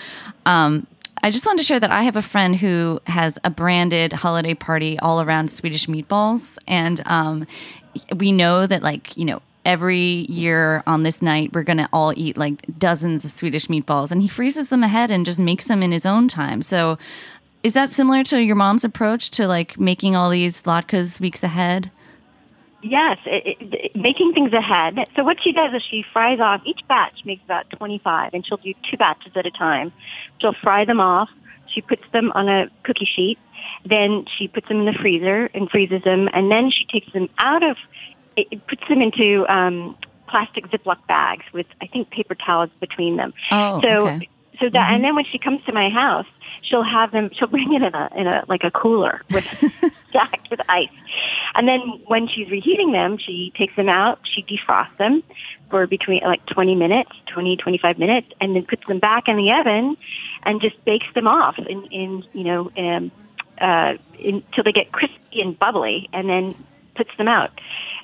Um, 0.44 0.86
I 1.22 1.30
just 1.30 1.46
wanted 1.46 1.58
to 1.58 1.64
share 1.64 1.80
that 1.80 1.90
I 1.90 2.02
have 2.02 2.16
a 2.16 2.22
friend 2.22 2.54
who 2.54 3.00
has 3.06 3.38
a 3.44 3.50
branded 3.50 4.12
holiday 4.12 4.54
party 4.54 4.98
all 4.98 5.20
around 5.20 5.50
Swedish 5.50 5.86
meatballs, 5.86 6.58
and 6.66 7.02
um, 7.06 7.46
we 8.14 8.32
know 8.32 8.66
that 8.66 8.82
like 8.82 9.16
you 9.16 9.24
know 9.24 9.42
every 9.64 10.26
year 10.28 10.82
on 10.86 11.02
this 11.02 11.20
night 11.22 11.52
we're 11.52 11.64
going 11.64 11.78
to 11.78 11.88
all 11.92 12.12
eat 12.16 12.36
like 12.36 12.64
dozens 12.78 13.24
of 13.24 13.30
Swedish 13.30 13.66
meatballs, 13.66 14.10
and 14.10 14.22
he 14.22 14.28
freezes 14.28 14.68
them 14.68 14.82
ahead 14.82 15.10
and 15.10 15.26
just 15.26 15.38
makes 15.38 15.64
them 15.64 15.82
in 15.82 15.92
his 15.92 16.06
own 16.06 16.28
time. 16.28 16.62
So. 16.62 16.98
Is 17.62 17.72
that 17.72 17.90
similar 17.90 18.22
to 18.24 18.40
your 18.40 18.54
mom's 18.54 18.84
approach 18.84 19.28
to 19.32 19.48
like 19.48 19.76
making 19.76 20.14
all 20.14 20.30
these 20.30 20.62
latkes 20.62 21.18
weeks 21.18 21.42
ahead? 21.42 21.90
Yes, 22.88 23.18
it, 23.26 23.56
it, 23.60 23.96
making 23.96 24.32
things 24.32 24.52
ahead. 24.52 24.96
So 25.16 25.24
what 25.24 25.38
she 25.42 25.52
does 25.52 25.74
is 25.74 25.82
she 25.90 26.04
fries 26.12 26.38
off 26.38 26.62
each 26.64 26.80
batch 26.88 27.24
makes 27.24 27.42
about 27.44 27.68
25 27.70 28.32
and 28.32 28.46
she'll 28.46 28.58
do 28.58 28.74
two 28.88 28.96
batches 28.96 29.32
at 29.34 29.44
a 29.44 29.50
time. 29.50 29.92
She'll 30.40 30.54
fry 30.62 30.84
them 30.84 31.00
off. 31.00 31.28
She 31.74 31.80
puts 31.80 32.02
them 32.12 32.30
on 32.34 32.48
a 32.48 32.70
cookie 32.84 33.08
sheet. 33.12 33.38
Then 33.84 34.24
she 34.38 34.46
puts 34.46 34.68
them 34.68 34.80
in 34.80 34.86
the 34.86 34.92
freezer 35.00 35.50
and 35.52 35.68
freezes 35.68 36.02
them 36.04 36.28
and 36.32 36.50
then 36.50 36.70
she 36.70 36.86
takes 36.86 37.12
them 37.12 37.28
out 37.38 37.64
of 37.64 37.76
it, 38.36 38.64
puts 38.68 38.82
them 38.88 39.02
into 39.02 39.44
um 39.52 39.96
plastic 40.28 40.68
Ziploc 40.68 41.04
bags 41.08 41.44
with 41.52 41.66
I 41.80 41.86
think 41.88 42.10
paper 42.10 42.36
towels 42.36 42.70
between 42.78 43.16
them. 43.16 43.34
Oh, 43.50 43.80
so 43.82 44.08
okay. 44.08 44.28
So 44.60 44.68
that 44.70 44.92
and 44.92 45.04
then 45.04 45.14
when 45.14 45.24
she 45.24 45.38
comes 45.38 45.64
to 45.64 45.72
my 45.72 45.88
house, 45.88 46.26
she'll 46.62 46.82
have 46.82 47.12
them 47.12 47.30
she'll 47.38 47.48
bring 47.48 47.72
it 47.72 47.82
in 47.82 47.94
a 47.94 48.10
in 48.16 48.26
a 48.26 48.44
like 48.48 48.64
a 48.64 48.70
cooler 48.70 49.22
with 49.30 49.44
stacked 50.08 50.50
with 50.50 50.60
ice. 50.68 50.88
And 51.54 51.66
then 51.66 51.80
when 52.06 52.28
she's 52.28 52.50
reheating 52.50 52.92
them, 52.92 53.16
she 53.18 53.52
takes 53.56 53.74
them 53.76 53.88
out, 53.88 54.20
she 54.34 54.42
defrosts 54.42 54.96
them 54.98 55.22
for 55.70 55.86
between 55.86 56.22
like 56.22 56.44
20 56.46 56.74
minutes, 56.74 57.10
20, 57.32 57.56
25 57.56 57.98
minutes, 57.98 58.28
and 58.40 58.54
then 58.54 58.64
puts 58.64 58.86
them 58.86 58.98
back 58.98 59.26
in 59.26 59.36
the 59.36 59.52
oven 59.52 59.96
and 60.42 60.60
just 60.60 60.82
bakes 60.84 61.06
them 61.14 61.26
off 61.26 61.58
in, 61.58 61.84
in 61.86 62.24
you 62.34 62.44
know, 62.44 62.70
um, 62.76 63.10
uh, 63.58 63.94
until 64.22 64.64
they 64.64 64.72
get 64.72 64.92
crispy 64.92 65.40
and 65.40 65.58
bubbly, 65.58 66.08
and 66.12 66.28
then 66.28 66.54
puts 66.94 67.10
them 67.16 67.28
out. 67.28 67.50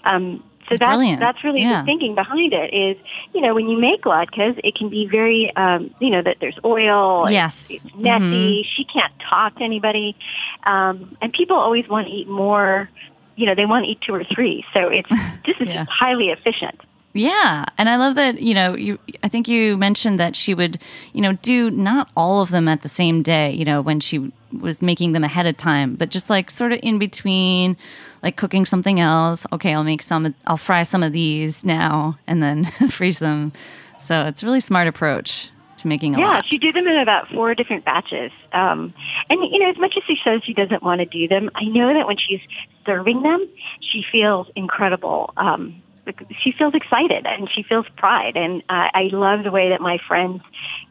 Um, 0.05 0.43
so 0.69 0.77
That's 0.77 0.99
that's 1.01 1.21
that's 1.21 1.45
really 1.45 1.61
Yeah. 1.63 1.81
the 1.81 1.87
thinking 1.87 2.15
behind 2.15 2.53
it. 2.53 2.73
Is 2.73 2.97
you 3.35 3.41
know 3.41 3.55
when 3.55 3.69
you 3.69 3.79
make 3.79 4.03
latkes, 4.03 4.59
it 4.65 4.75
can 4.75 4.89
be 4.89 5.07
very 5.07 5.53
um, 5.57 5.95
you 6.01 6.11
know 6.11 6.23
that 6.23 6.37
there's 6.41 6.59
oil. 6.65 7.31
Yes. 7.31 7.67
it's, 7.71 7.85
messy. 7.97 8.67
She 8.77 8.85
can't 8.85 9.13
talk 9.29 9.57
to 9.57 9.65
anybody, 9.65 10.17
um, 10.65 11.17
and 11.21 11.33
people 11.33 11.57
always 11.57 11.89
want 11.89 12.07
to 12.07 12.13
eat 12.13 12.29
more. 12.29 12.89
You 13.37 13.47
know 13.47 13.55
they 13.55 13.67
want 13.67 13.85
to 13.87 13.91
eat 13.91 14.01
two 14.07 14.15
or 14.15 14.25
three. 14.25 14.65
So 14.73 14.89
it's 14.89 15.09
this 15.47 15.57
is 15.61 15.69
Yeah. 15.69 15.85
just 15.85 15.91
highly 15.91 16.29
efficient. 16.31 16.81
Yeah, 17.15 17.67
and 17.77 17.91
I 17.91 17.97
love 17.97 18.15
that 18.15 18.41
you 18.41 18.55
know 18.55 18.75
you. 18.75 18.99
I 19.23 19.29
think 19.29 19.47
you 19.49 19.77
mentioned 19.77 20.19
that 20.19 20.35
she 20.35 20.55
would 20.55 20.79
you 21.13 21.21
know 21.21 21.35
do 21.43 21.71
not 21.71 22.09
all 22.17 22.41
of 22.41 22.49
them 22.51 22.69
at 22.69 22.81
the 22.83 22.89
same 22.89 23.23
day. 23.23 23.51
You 23.53 23.65
know 23.67 23.83
when 23.83 24.01
she 24.01 24.33
was 24.61 24.81
making 24.81 25.13
them 25.13 25.25
ahead 25.25 25.47
of 25.47 25.57
time, 25.57 25.95
but 25.97 26.09
just 26.11 26.31
like 26.31 26.51
sort 26.51 26.73
of 26.73 26.81
in 26.83 26.99
between, 26.99 27.77
like 28.23 28.37
cooking 28.37 28.65
something 28.65 29.01
else. 29.01 29.47
Okay, 29.53 29.75
I'll 29.75 29.85
make 29.85 30.03
some. 30.03 30.35
I'll 30.47 30.57
fry 30.57 30.83
some 30.83 31.03
of 31.03 31.13
these 31.13 31.65
now 31.65 32.19
and 32.27 32.43
then 32.43 32.65
freeze 32.91 33.19
them. 33.19 33.53
So 33.99 34.23
it's 34.23 34.43
a 34.43 34.47
really 34.47 34.61
smart 34.61 34.89
approach 34.89 35.51
to 35.79 35.89
making 35.89 36.15
a 36.15 36.19
lot. 36.19 36.25
Yeah, 36.25 36.35
lot. 36.35 36.45
she 36.49 36.59
did 36.59 36.75
them 36.75 36.87
in 36.87 36.99
about 36.99 37.29
four 37.29 37.55
different 37.55 37.85
batches. 37.85 38.33
Um, 38.53 38.95
and 39.29 39.41
you 39.51 39.59
know, 39.59 39.71
as 39.71 39.79
much 39.79 39.95
as 39.97 40.03
she 40.07 40.17
says 40.25 40.43
she 40.45 40.55
doesn't 40.55 40.83
want 40.83 41.01
to 41.01 41.07
do 41.07 41.29
them, 41.29 41.51
I 41.55 41.65
know 41.65 41.93
that 41.93 42.07
when 42.07 42.17
she's 42.17 42.41
serving 42.87 43.23
them, 43.23 43.49
she 43.81 44.05
feels 44.11 44.49
incredible. 44.57 45.33
Um, 45.37 45.83
she 46.43 46.53
feels 46.53 46.75
excited 46.75 47.27
and 47.27 47.49
she 47.55 47.63
feels 47.63 47.87
pride, 47.97 48.37
and 48.37 48.63
uh, 48.69 48.89
I 48.95 49.09
love 49.13 49.45
the 49.45 49.51
way 49.51 49.71
that 49.71 49.81
my 49.81 49.99
friends 50.09 50.43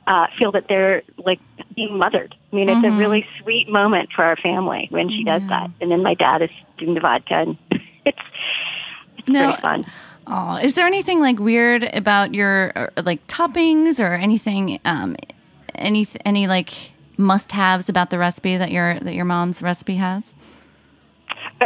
uh, 0.08 0.28
feel 0.38 0.52
that 0.54 0.65
they're 0.69 1.04
like 1.17 1.39
being 1.76 1.97
mothered. 1.97 2.36
I 2.52 2.56
mean, 2.56 2.69
it's 2.69 2.84
a 2.86 2.97
really 2.97 3.26
sweet 3.41 3.69
moment 3.69 4.10
for 4.15 4.24
our 4.24 4.36
family 4.38 4.88
when 4.89 5.10
she 5.10 5.24
does 5.24 5.41
that. 5.50 5.69
And 5.82 5.91
then 5.91 6.04
my 6.04 6.13
dad 6.13 6.41
is 6.41 6.50
doing 6.78 6.93
the 6.93 7.02
vodka, 7.02 7.34
and 7.34 7.58
it's 8.06 8.17
it's 9.17 9.28
No, 9.28 9.47
pretty 9.47 9.62
fun. 9.62 9.86
Oh, 10.28 10.56
is 10.56 10.76
there 10.76 10.86
anything 10.88 11.19
like 11.19 11.39
weird 11.39 11.84
about 11.93 12.34
your 12.34 12.71
or, 12.76 12.91
like 13.04 13.26
toppings 13.28 14.00
or 14.00 14.13
anything? 14.13 14.80
Um, 14.86 15.15
any 15.76 16.08
any 16.26 16.47
like 16.47 16.91
must-haves 17.17 17.89
about 17.89 18.10
the 18.10 18.17
recipe 18.17 18.58
that 18.58 18.71
your 18.71 19.00
that 19.00 19.13
your 19.13 19.26
mom's 19.26 19.62
recipe 19.62 19.95
has, 19.95 20.34
Uh, 20.34 20.36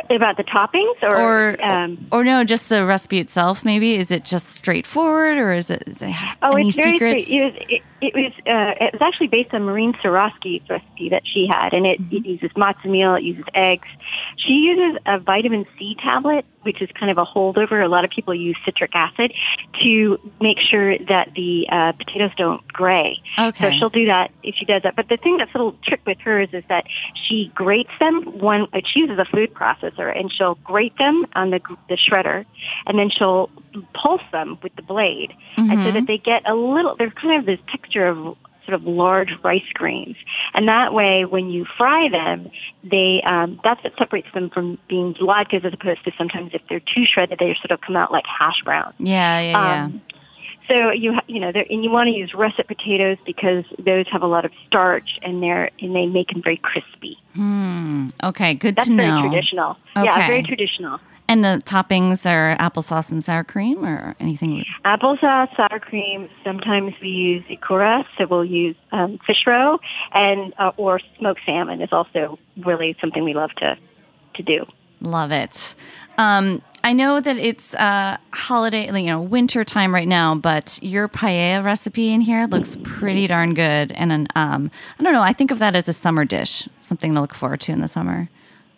About 0.10 0.36
the 0.38 0.44
toppings, 0.44 1.02
or, 1.02 1.16
or 1.56 1.64
um, 1.66 2.08
or 2.12 2.24
no, 2.24 2.44
just 2.44 2.68
the 2.70 2.86
recipe 2.86 3.20
itself? 3.20 3.64
Maybe 3.64 3.96
is 3.96 4.12
it 4.12 4.26
just 4.26 4.48
straightforward, 4.48 5.38
or 5.38 5.54
is 5.54 5.70
it, 5.72 5.84
is 5.88 6.02
it 6.02 6.14
Oh, 6.42 6.52
any 6.52 6.68
it's 6.68 6.76
very 6.76 6.94
secrets? 6.94 7.26
straight. 7.26 7.56
It, 7.56 7.72
it, 7.72 7.82
it 8.08 8.14
was 8.14 8.34
uh, 8.46 8.86
it 8.86 8.94
was 8.94 9.02
actually 9.02 9.28
based 9.28 9.54
on 9.54 9.64
Maureen 9.64 9.94
Swarovski's 9.94 10.70
recipe 10.70 11.10
that 11.10 11.24
she 11.26 11.48
had, 11.48 11.74
and 11.74 11.86
it, 11.86 12.00
it 12.12 12.26
uses 12.26 12.52
matzo 12.52 12.86
meal, 12.86 13.16
it 13.16 13.24
uses 13.24 13.46
eggs. 13.54 13.88
She 14.38 14.54
uses 14.54 15.00
a 15.06 15.20
vitamin 15.20 15.66
C 15.78 15.96
tablet, 16.02 16.46
which 16.62 16.82
is 16.82 16.90
kind 17.00 17.12
of 17.12 17.18
a 17.18 17.26
holdover. 17.26 17.84
A 17.84 17.88
lot 17.88 18.04
of 18.04 18.12
people 18.12 18.34
use 18.34 18.58
citric 18.66 18.92
acid 18.94 19.34
to 19.84 20.20
make 20.42 20.60
sure 20.60 20.98
that 20.98 21.30
the 21.36 21.68
uh, 21.72 21.92
potatoes 21.94 22.32
don't 22.38 22.68
gray. 22.68 23.22
Okay. 23.40 23.72
So 23.72 23.78
she'll 23.78 23.90
do 23.90 24.06
that 24.08 24.32
if 24.44 24.56
she 24.56 24.66
does 24.66 24.84
that. 24.84 24.96
But 24.96 25.10
the 25.10 25.18
thing 25.18 25.38
that's 25.38 25.54
a 25.54 25.58
little 25.58 25.78
trick 25.84 26.02
with 26.06 26.20
hers 26.20 26.50
is 26.54 26.64
that 26.70 26.86
she 27.28 27.52
grates 27.56 27.92
them. 28.00 28.40
One, 28.40 28.68
uh, 28.74 28.82
she 28.86 29.02
uses 29.02 29.18
a 29.20 29.26
food 29.26 29.54
processor, 29.54 30.18
and 30.18 30.32
she'll 30.32 30.56
grate 30.56 30.98
them 30.98 31.26
on 31.34 31.52
the 31.52 31.60
the 31.90 31.98
shredder, 31.98 32.46
and 32.86 33.00
then 33.00 33.10
she'll 33.10 33.50
pulse 33.94 34.22
them 34.32 34.58
with 34.64 34.76
the 34.76 34.82
blade, 34.82 35.34
and 35.58 35.84
so 35.84 35.92
that 35.92 36.08
they 36.08 36.18
get 36.18 36.48
a 36.50 36.56
little. 36.56 36.96
There's 36.98 37.14
kind 37.14 37.40
of 37.40 37.46
this 37.46 37.60
texture 37.72 37.95
of 38.04 38.38
sort 38.66 38.74
of 38.74 38.84
large 38.84 39.30
rice 39.44 39.62
grains, 39.74 40.16
and 40.56 40.68
that 40.68 40.92
way, 40.94 41.24
when 41.24 41.50
you 41.50 41.66
fry 41.78 42.10
them, 42.10 42.50
they 42.84 43.22
um, 43.26 43.60
that's 43.64 43.84
what 43.84 43.94
separates 43.98 44.28
them 44.34 44.50
from 44.50 44.78
being 44.90 45.14
latkes 45.16 45.64
as 45.64 45.74
opposed 45.74 46.04
to 46.06 46.12
sometimes 46.18 46.52
if 46.54 46.62
they're 46.68 46.80
too 46.80 47.06
shredded, 47.06 47.40
they 47.40 47.56
sort 47.62 47.72
of 47.72 47.82
come 47.82 47.96
out 47.96 48.12
like 48.12 48.26
hash 48.26 48.62
browns. 48.64 48.96
Yeah, 48.98 49.40
yeah, 49.40 49.52
yeah. 49.52 49.84
Um, 49.86 50.02
so 50.68 50.90
you 50.92 51.14
ha- 51.14 51.24
you 51.28 51.40
know, 51.40 51.52
they're- 51.52 51.68
and 51.70 51.84
you 51.84 51.92
want 51.92 52.08
to 52.08 52.12
use 52.12 52.34
russet 52.34 52.68
potatoes 52.68 53.18
because 53.24 53.66
those 53.78 54.08
have 54.12 54.24
a 54.24 54.28
lot 54.28 54.46
of 54.46 54.52
starch 54.66 55.20
and 55.22 55.44
they're 55.44 55.70
and 55.80 55.96
they 55.96 56.08
make 56.08 56.30
them 56.30 56.42
very 56.42 56.58
crispy. 56.58 57.18
Hmm. 57.36 58.08
Okay, 58.24 58.56
good 58.56 58.76
That's 58.76 58.90
to 58.90 58.96
very 58.96 59.22
traditional. 59.22 59.78
Okay. 59.96 60.06
Yeah, 60.06 60.28
very 60.28 60.42
traditional. 60.42 61.00
And 61.28 61.44
the 61.44 61.62
toppings 61.66 62.30
are 62.30 62.56
applesauce 62.58 63.12
and 63.12 63.24
sour 63.24 63.44
cream 63.44 63.84
or 63.84 64.16
anything? 64.20 64.64
Applesauce, 64.86 65.56
sour 65.56 65.80
cream. 65.80 66.30
Sometimes 66.44 66.94
we 67.02 67.08
use 67.08 67.44
ikura, 67.50 68.06
so 68.18 68.28
we'll 68.28 68.46
use 68.46 68.76
um, 68.92 69.20
fish 69.26 69.44
roe, 69.48 69.80
and 70.14 70.54
uh, 70.60 70.72
or 70.78 71.00
smoked 71.18 71.42
salmon 71.46 71.82
is 71.82 71.90
also 71.92 72.38
really 72.64 72.96
something 73.02 73.24
we 73.24 73.34
love 73.34 73.52
to 73.58 73.76
to 74.36 74.44
do. 74.44 74.66
Love 75.02 75.32
it. 75.32 75.76
Um, 76.18 76.62
I 76.84 76.94
know 76.94 77.20
that 77.20 77.38
it's 77.38 77.74
uh, 77.74 78.18
holiday, 78.32 78.86
you 78.86 79.08
know, 79.08 79.20
winter 79.20 79.64
time 79.64 79.94
right 79.94 80.08
now, 80.08 80.36
but 80.36 80.78
your 80.84 81.08
paella 81.10 81.64
recipe 81.64 82.14
in 82.14 82.22
here 82.22 82.46
looks 82.46 82.78
pretty 82.84 83.26
darn 83.26 83.56
good. 83.56 83.92
And 83.94 84.12
an, 84.12 84.28
um, 84.36 84.70
I 85.00 85.04
don't 85.04 85.12
know, 85.12 85.24
I 85.24 85.34
think 85.34 85.50
of 85.50 85.58
that 85.60 85.76
as 85.76 85.90
a 85.90 85.94
summer 85.94 86.26
dish, 86.26 86.70
something 86.82 87.16
to 87.16 87.22
look 87.22 87.34
forward 87.34 87.62
to 87.62 87.72
in 87.72 87.82
the 87.82 87.88
summer. 87.88 88.30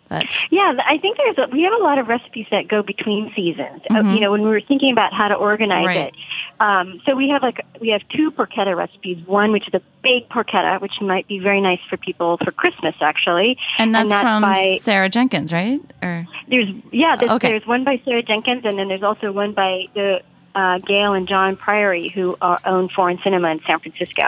But 0.08 0.26
Yeah, 0.50 0.72
I 0.86 0.96
think 0.98 1.18
there's 1.18 1.38
a, 1.38 1.48
we 1.52 1.62
have 1.62 1.72
a 1.72 1.82
lot 1.82 1.98
of 1.98 2.08
recipes 2.08 2.46
that 2.50 2.66
go 2.68 2.82
between 2.82 3.32
seasons. 3.36 3.82
Uh, 3.90 4.00
you 4.14 4.20
know, 4.20 4.30
when 4.32 4.42
we 4.42 4.48
were 4.48 4.60
thinking 4.60 4.90
about 4.92 5.12
how 5.12 5.28
to 5.28 5.34
organize 5.34 5.78
Mm-hmm. 5.78 5.86
Right. 5.86 6.14
it, 6.14 6.60
um, 6.60 7.00
so 7.06 7.14
we 7.14 7.28
have 7.28 7.42
like 7.42 7.64
we 7.80 7.88
have 7.90 8.00
two 8.08 8.30
porchetta 8.32 8.74
recipes. 8.76 9.18
One 9.26 9.52
which 9.52 9.68
is 9.68 9.74
a 9.74 9.82
big 10.02 10.28
porchetta, 10.28 10.80
which 10.80 10.94
might 11.00 11.28
be 11.28 11.38
very 11.38 11.60
nice 11.60 11.78
for 11.88 11.96
people 11.96 12.36
for 12.44 12.50
Christmas 12.50 12.94
actually, 13.00 13.56
and 13.78 13.94
that's, 13.94 14.10
from 14.12 14.42
by 14.42 14.78
Sara 14.82 15.08
Jenkins, 15.08 15.52
right? 15.52 15.80
Or 16.02 16.26
there's 16.48 16.68
yeah 16.90 17.16
there's, 17.16 17.30
Okay. 17.32 17.48
there's 17.50 17.66
one 17.66 17.84
by 17.84 18.00
Sara 18.04 18.22
Jenkins, 18.22 18.62
and 18.64 18.78
then 18.78 18.88
there's 18.88 19.02
also 19.04 19.30
one 19.30 19.52
by 19.52 19.84
the 19.94 20.20
uh, 20.58 20.78
Gail 20.78 21.12
and 21.12 21.28
John 21.28 21.56
Priory, 21.56 22.08
who 22.08 22.36
are, 22.40 22.58
own 22.64 22.88
Foreign 22.88 23.18
Cinema 23.22 23.48
in 23.54 23.60
San 23.66 23.78
Francisco. 23.78 24.26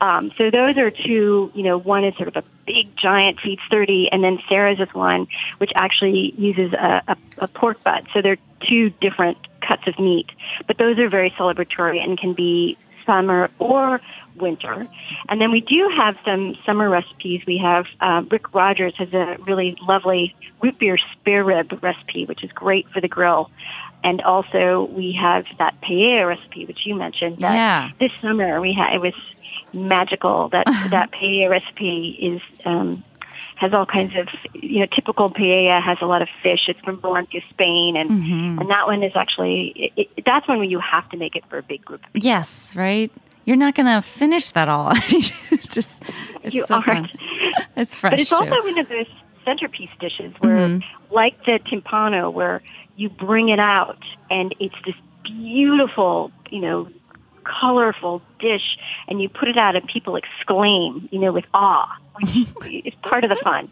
Um, 0.00 0.30
so 0.36 0.50
those 0.50 0.76
are 0.76 0.90
two. 0.90 1.50
You 1.54 1.62
know, 1.62 1.78
one 1.78 2.04
is 2.04 2.14
sort 2.16 2.28
of 2.28 2.36
a 2.36 2.44
big 2.66 2.94
giant 2.96 3.40
feeds 3.40 3.62
thirty, 3.70 4.08
and 4.12 4.22
then 4.22 4.38
Sara's 4.48 4.80
is 4.86 4.92
one 4.92 5.26
which 5.58 5.72
actually 5.74 6.34
uses 6.36 6.72
a, 6.74 7.02
a, 7.08 7.16
a 7.46 7.48
pork 7.48 7.82
butt. 7.82 8.02
So 8.12 8.20
they're 8.22 8.42
two 8.68 8.90
different 9.06 9.38
cuts 9.66 9.84
of 9.86 9.98
meat, 9.98 10.28
but 10.66 10.76
those 10.76 10.98
are 10.98 11.08
very 11.08 11.30
celebratory 11.30 11.98
and 12.04 12.18
can 12.18 12.34
be 12.34 12.76
summer 13.06 13.50
or 13.58 14.00
winter. 14.36 14.86
And 15.28 15.40
then 15.40 15.50
we 15.50 15.60
do 15.60 15.90
have 15.96 16.16
some 16.24 16.56
summer 16.64 16.88
recipes. 16.88 17.42
We 17.46 17.58
have 17.58 17.86
uh, 18.00 18.22
Rick 18.30 18.54
Rodgers 18.54 18.94
has 18.98 19.12
a 19.12 19.36
really 19.46 19.76
lovely 19.82 20.34
root 20.62 20.78
beer 20.78 20.98
spare 21.12 21.44
rib 21.44 21.66
recipe, 21.82 22.24
which 22.26 22.42
is 22.44 22.50
great 22.52 22.88
for 22.92 23.00
the 23.00 23.08
grill. 23.08 23.50
And 24.04 24.20
also 24.22 24.88
we 24.92 25.12
have 25.20 25.44
that 25.58 25.80
paella 25.80 26.26
recipe, 26.28 26.64
which 26.66 26.80
you 26.84 26.94
mentioned. 26.94 27.38
That 27.38 27.54
Yeah. 27.54 27.90
This 28.00 28.10
summer 28.20 28.60
we 28.60 28.72
had 28.72 28.94
it 28.94 29.00
was 29.00 29.14
magical. 29.72 30.48
That 30.50 30.66
that 30.90 31.10
paella 31.12 31.50
recipe 31.50 32.18
is. 32.20 32.40
Um, 32.64 33.04
has 33.56 33.72
all 33.72 33.86
kinds 33.86 34.12
of, 34.16 34.26
you 34.54 34.80
know, 34.80 34.86
typical 34.92 35.30
paella 35.30 35.80
has 35.80 35.96
a 36.00 36.06
lot 36.06 36.20
of 36.20 36.28
fish. 36.42 36.62
It's 36.66 36.80
from 36.80 37.00
Valencia, 37.00 37.40
Spain, 37.50 37.96
and 37.96 38.10
and 38.58 38.68
that 38.70 38.86
one 38.86 39.04
is 39.04 39.12
actually 39.14 39.92
it, 39.96 40.08
it, 40.16 40.24
that's 40.26 40.48
one 40.48 40.58
where 40.58 40.66
you 40.66 40.80
have 40.80 41.08
to 41.10 41.16
make 41.16 41.36
it 41.36 41.44
for 41.48 41.58
a 41.58 41.62
big 41.62 41.84
group. 41.84 42.00
yes, 42.14 42.74
right? 42.74 43.12
You're 43.44 43.56
not 43.56 43.76
going 43.76 43.86
to 43.86 44.02
finish 44.02 44.50
that 44.52 44.68
all. 44.68 44.90
it's 45.50 45.68
just, 45.68 46.02
it's 46.42 46.54
You 46.56 46.66
so 46.66 46.74
aren't. 46.76 46.86
fun. 46.86 47.10
It's 47.76 47.94
fresh. 47.94 48.12
But 48.12 48.20
it's 48.20 48.30
too. 48.30 48.36
also 48.36 48.50
one 48.62 48.78
of 48.78 48.88
those 48.88 49.06
centerpiece 49.44 49.90
dishes 50.00 50.32
where, 50.40 50.80
like 51.12 51.44
the 51.44 51.60
timpano, 51.70 52.32
where 52.32 52.62
you 52.96 53.08
bring 53.08 53.48
it 53.48 53.58
out 53.58 53.98
and 54.30 54.54
it's 54.60 54.74
this 54.84 54.94
beautiful, 55.24 56.30
you 56.50 56.60
know, 56.60 56.88
colorful 57.44 58.22
dish, 58.38 58.78
and 59.08 59.20
you 59.20 59.28
put 59.28 59.48
it 59.48 59.56
out 59.56 59.76
and 59.76 59.86
people 59.86 60.16
exclaim, 60.16 61.08
you 61.10 61.18
know, 61.18 61.32
with 61.32 61.44
awe, 61.54 61.88
it's 62.20 62.96
part 63.02 63.24
of 63.24 63.30
the 63.30 63.36
fun. 63.42 63.68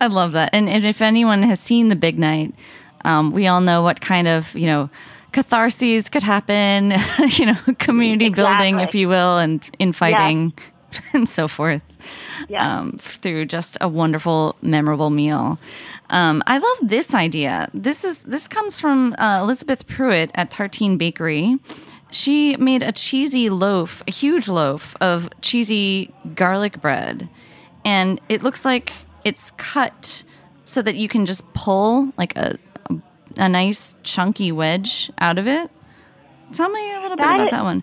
I 0.00 0.08
love 0.08 0.32
that. 0.32 0.50
And, 0.52 0.68
and 0.68 0.84
if 0.84 1.00
anyone 1.00 1.42
has 1.42 1.60
seen 1.60 1.88
The 1.88 1.96
Big 1.96 2.18
Night, 2.18 2.54
um, 3.04 3.32
we 3.32 3.46
all 3.46 3.60
know 3.60 3.82
what 3.82 4.00
kind 4.00 4.28
of, 4.28 4.54
you 4.54 4.66
know, 4.66 4.90
catharses 5.32 6.10
could 6.10 6.22
happen, 6.22 6.94
you 7.30 7.46
know, 7.46 7.58
community 7.78 8.28
building, 8.28 8.80
if 8.80 8.94
you 8.94 9.08
will, 9.08 9.38
and 9.38 9.68
infighting 9.78 10.52
and 11.12 11.28
so 11.28 11.48
forth 11.48 11.82
Yeah. 12.48 12.78
um, 12.78 12.98
through 12.98 13.46
just 13.46 13.76
a 13.80 13.88
wonderful, 13.88 14.56
memorable 14.62 15.10
meal. 15.10 15.58
Um, 16.10 16.42
I 16.46 16.58
love 16.58 16.78
this 16.88 17.14
idea. 17.14 17.68
This 17.74 18.04
is 18.04 18.18
this 18.24 18.48
comes 18.48 18.78
from 18.78 19.14
uh, 19.18 19.40
Elisabeth 19.42 19.86
Prueitt 19.86 20.30
at 20.34 20.50
Tartine 20.50 20.98
Bakery. 20.98 21.58
She 22.10 22.56
made 22.56 22.82
a 22.82 22.92
cheesy 22.92 23.48
loaf, 23.48 24.02
a 24.06 24.10
huge 24.10 24.46
loaf 24.48 24.94
of 25.00 25.30
cheesy 25.40 26.12
garlic 26.34 26.80
bread, 26.82 27.28
and 27.84 28.20
it 28.28 28.42
looks 28.42 28.64
like 28.66 28.92
it's 29.24 29.50
cut 29.52 30.22
so 30.64 30.82
that 30.82 30.96
you 30.96 31.08
can 31.08 31.24
just 31.24 31.42
pull 31.54 32.12
like 32.18 32.36
a 32.36 32.58
a, 32.90 32.96
a 33.38 33.48
nice 33.48 33.94
chunky 34.02 34.52
wedge 34.52 35.10
out 35.18 35.38
of 35.38 35.46
it. 35.46 35.70
Tell 36.52 36.68
me 36.68 36.92
a 36.96 37.00
little 37.00 37.16
bit 37.16 37.24
about 37.24 37.40
is- 37.46 37.50
that 37.52 37.64
one. 37.64 37.82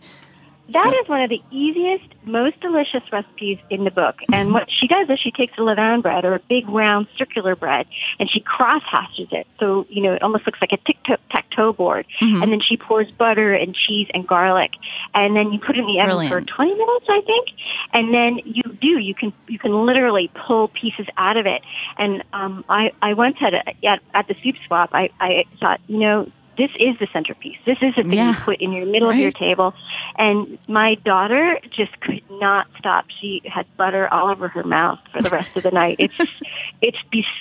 That 0.74 0.94
is 0.94 1.08
So- 1.08 1.14
one 1.14 1.22
of 1.22 1.30
the 1.30 1.42
easiest, 1.52 2.06
most 2.26 2.60
delicious 2.62 3.04
recipes 3.12 3.58
in 3.70 3.84
the 3.84 3.92
book. 3.92 4.22
And 4.32 4.54
what 4.54 4.70
she 4.70 4.88
does 4.88 5.10
is 5.10 5.20
she 5.20 5.32
takes 5.32 5.58
a 5.58 5.62
levain 5.62 6.02
bread 6.02 6.26
or 6.26 6.36
a 6.36 6.40
big 6.48 6.70
round 6.70 7.08
circular 7.18 7.56
bread 7.56 7.88
and 8.20 8.30
she 8.30 8.40
cross 8.40 8.84
hashes 8.84 9.28
it. 9.32 9.48
So, 9.60 9.86
you 9.90 10.02
know, 10.02 10.14
it 10.14 10.22
almost 10.22 10.46
looks 10.46 10.60
like 10.62 10.72
a 10.72 10.78
tic-tac-toe 10.78 11.74
board. 11.74 12.06
Mm-hmm. 12.22 12.44
And 12.44 12.52
then 12.52 12.62
she 12.62 12.78
pours 12.78 13.10
butter 13.12 13.54
and 13.54 13.76
cheese 13.76 14.08
and 14.14 14.28
garlic. 14.28 14.72
And 15.14 15.36
then 15.36 15.52
you 15.52 15.60
put 15.60 15.76
it 15.76 15.80
in 15.80 15.88
the 15.88 16.00
oven 16.00 16.10
Brilliant. 16.10 16.50
for 16.50 16.56
20 16.56 16.72
minutes, 16.72 17.06
I 17.10 17.22
think. 17.22 17.48
And 17.94 18.14
then 18.14 18.40
you 18.46 18.64
do, 18.80 19.00
you 19.00 19.16
can, 19.16 19.34
you 19.48 19.58
can 19.60 19.86
literally 19.86 20.30
pull 20.48 20.68
pieces 20.70 21.08
out 21.18 21.38
of 21.38 21.46
it. 21.46 21.62
And, 21.98 22.24
um, 22.34 22.64
I, 22.70 22.92
I 23.02 23.14
once 23.14 23.38
had 23.40 23.54
a, 23.54 23.86
at, 23.86 24.02
at 24.14 24.28
the 24.28 24.36
soup 24.44 24.56
swap, 24.68 24.92
I, 24.94 25.10
I 25.20 25.46
thought, 25.60 25.82
you 25.88 25.98
know, 25.98 26.32
this 26.60 26.70
is 26.80 27.00
the 27.00 27.08
centerpiece. 27.12 27.58
This 27.66 27.78
is 27.82 27.96
the 27.96 28.04
thing 28.04 28.14
Yeah. 28.14 28.30
you 28.30 28.36
put 28.36 28.62
in 28.62 28.72
your 28.72 28.86
middle 28.86 29.10
of 29.10 29.16
your 29.18 29.32
table. 29.32 29.74
And 30.18 30.60
my 30.68 30.96
daughter 31.06 31.58
just 31.72 32.00
could 32.02 32.22
not 32.40 32.68
stop. 32.78 33.06
She 33.20 33.42
had 33.46 33.66
butter 33.78 34.08
all 34.14 34.30
over 34.30 34.48
her 34.50 34.64
mouth 34.64 35.00
for 35.12 35.22
the 35.24 35.30
rest 35.32 35.56
of 35.58 35.64
the 35.64 35.72
night. 35.72 35.96
It's 36.00 36.16
it's 36.82 36.98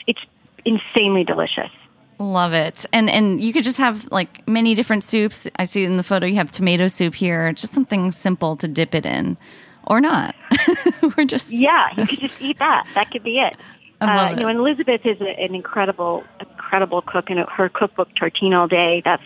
it's 0.07 0.21
insanely 0.65 1.25
delicious. 1.25 1.71
Love 2.21 2.53
it. 2.53 2.87
And 2.93 3.11
and 3.11 3.41
you 3.41 3.53
could 3.53 3.65
just 3.65 3.79
have 3.79 4.11
like 4.11 4.47
many 4.49 4.75
different 4.75 5.05
soups. 5.05 5.47
I 5.57 5.65
see 5.67 5.85
in 5.85 5.97
the 5.97 6.03
photo 6.03 6.27
you 6.27 6.37
have 6.37 6.51
tomato 6.51 6.89
soup 6.89 7.15
here. 7.15 7.53
Just 7.53 7.75
something 7.75 8.13
simple 8.13 8.57
to 8.57 8.67
dip 8.69 8.95
it 8.95 9.05
in. 9.07 9.37
Or 9.91 10.01
not. 10.03 10.35
We're 11.17 11.25
just 11.25 11.51
Yeah, 11.51 11.89
you 11.97 12.07
could 12.07 12.21
just 12.21 12.41
eat 12.43 12.59
that. 12.59 12.87
That 12.95 13.11
could 13.11 13.23
be 13.23 13.39
it. 13.39 13.57
Uh. 14.01 14.29
You 14.31 14.43
know, 14.43 14.49
and 14.49 14.59
Elisabeth 14.59 15.01
is 15.05 15.21
a, 15.21 15.29
an 15.41 15.55
incredible, 15.55 16.25
incredible 16.41 17.03
cook, 17.03 17.31
and 17.31 17.41
her 17.49 17.69
cookbook 17.69 18.09
Tartine 18.15 18.55
All 18.55 18.69
Day. 18.69 19.03
That's 19.05 19.23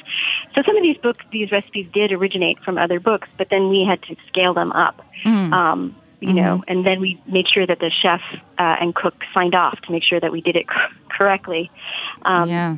so. 0.55 0.63
Some 0.65 0.77
of 0.77 0.83
these 0.83 0.97
books, 0.97 1.25
these 1.31 1.53
recipes 1.53 1.87
did 1.93 2.13
originate 2.13 2.59
from 2.61 2.79
other 2.79 2.99
books, 2.99 3.29
but 3.37 3.49
then 3.51 3.69
we 3.69 3.85
had 3.89 4.03
to 4.05 4.17
scale 4.29 4.55
them 4.55 4.73
up. 4.73 5.03
Mm. 5.25 5.53
Um, 5.53 5.97
you 6.21 6.29
Mm-hmm. 6.29 6.37
know, 6.37 6.65
and 6.69 6.87
then 6.87 7.01
we 7.01 7.21
made 7.27 7.47
sure 7.53 7.67
that 7.67 7.81
the 7.81 7.91
chef 7.91 8.21
uh, 8.57 8.77
and 8.81 8.95
cook 8.95 9.15
signed 9.35 9.57
off 9.57 9.81
to 9.83 9.91
make 9.93 10.05
sure 10.05 10.21
that 10.21 10.31
we 10.31 10.41
did 10.41 10.55
it 10.55 10.67
correctly. 11.11 11.69
Um, 12.25 12.49
Yeah. 12.49 12.77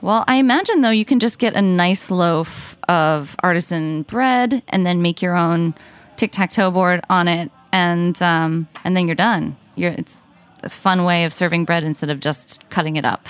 Well, 0.00 0.24
I 0.28 0.36
imagine 0.36 0.82
though 0.82 0.90
you 0.90 1.04
can 1.04 1.18
just 1.18 1.38
get 1.40 1.54
a 1.54 1.62
nice 1.62 2.10
loaf 2.10 2.76
of 2.88 3.34
artisan 3.42 4.02
bread 4.02 4.62
and 4.68 4.86
then 4.86 5.02
make 5.02 5.20
your 5.20 5.34
own 5.34 5.74
tic 6.16 6.30
tac 6.30 6.50
toe 6.50 6.70
board 6.70 7.00
on 7.10 7.26
it, 7.26 7.50
and 7.72 8.20
um, 8.22 8.68
and 8.84 8.96
then 8.96 9.06
you're 9.08 9.16
done. 9.16 9.56
You're 9.74 9.92
it's 9.92 10.20
a 10.64 10.68
fun 10.68 11.04
way 11.04 11.24
of 11.24 11.32
serving 11.32 11.64
bread 11.64 11.84
instead 11.84 12.10
of 12.10 12.20
just 12.20 12.68
cutting 12.70 12.96
it 12.96 13.04
up. 13.04 13.28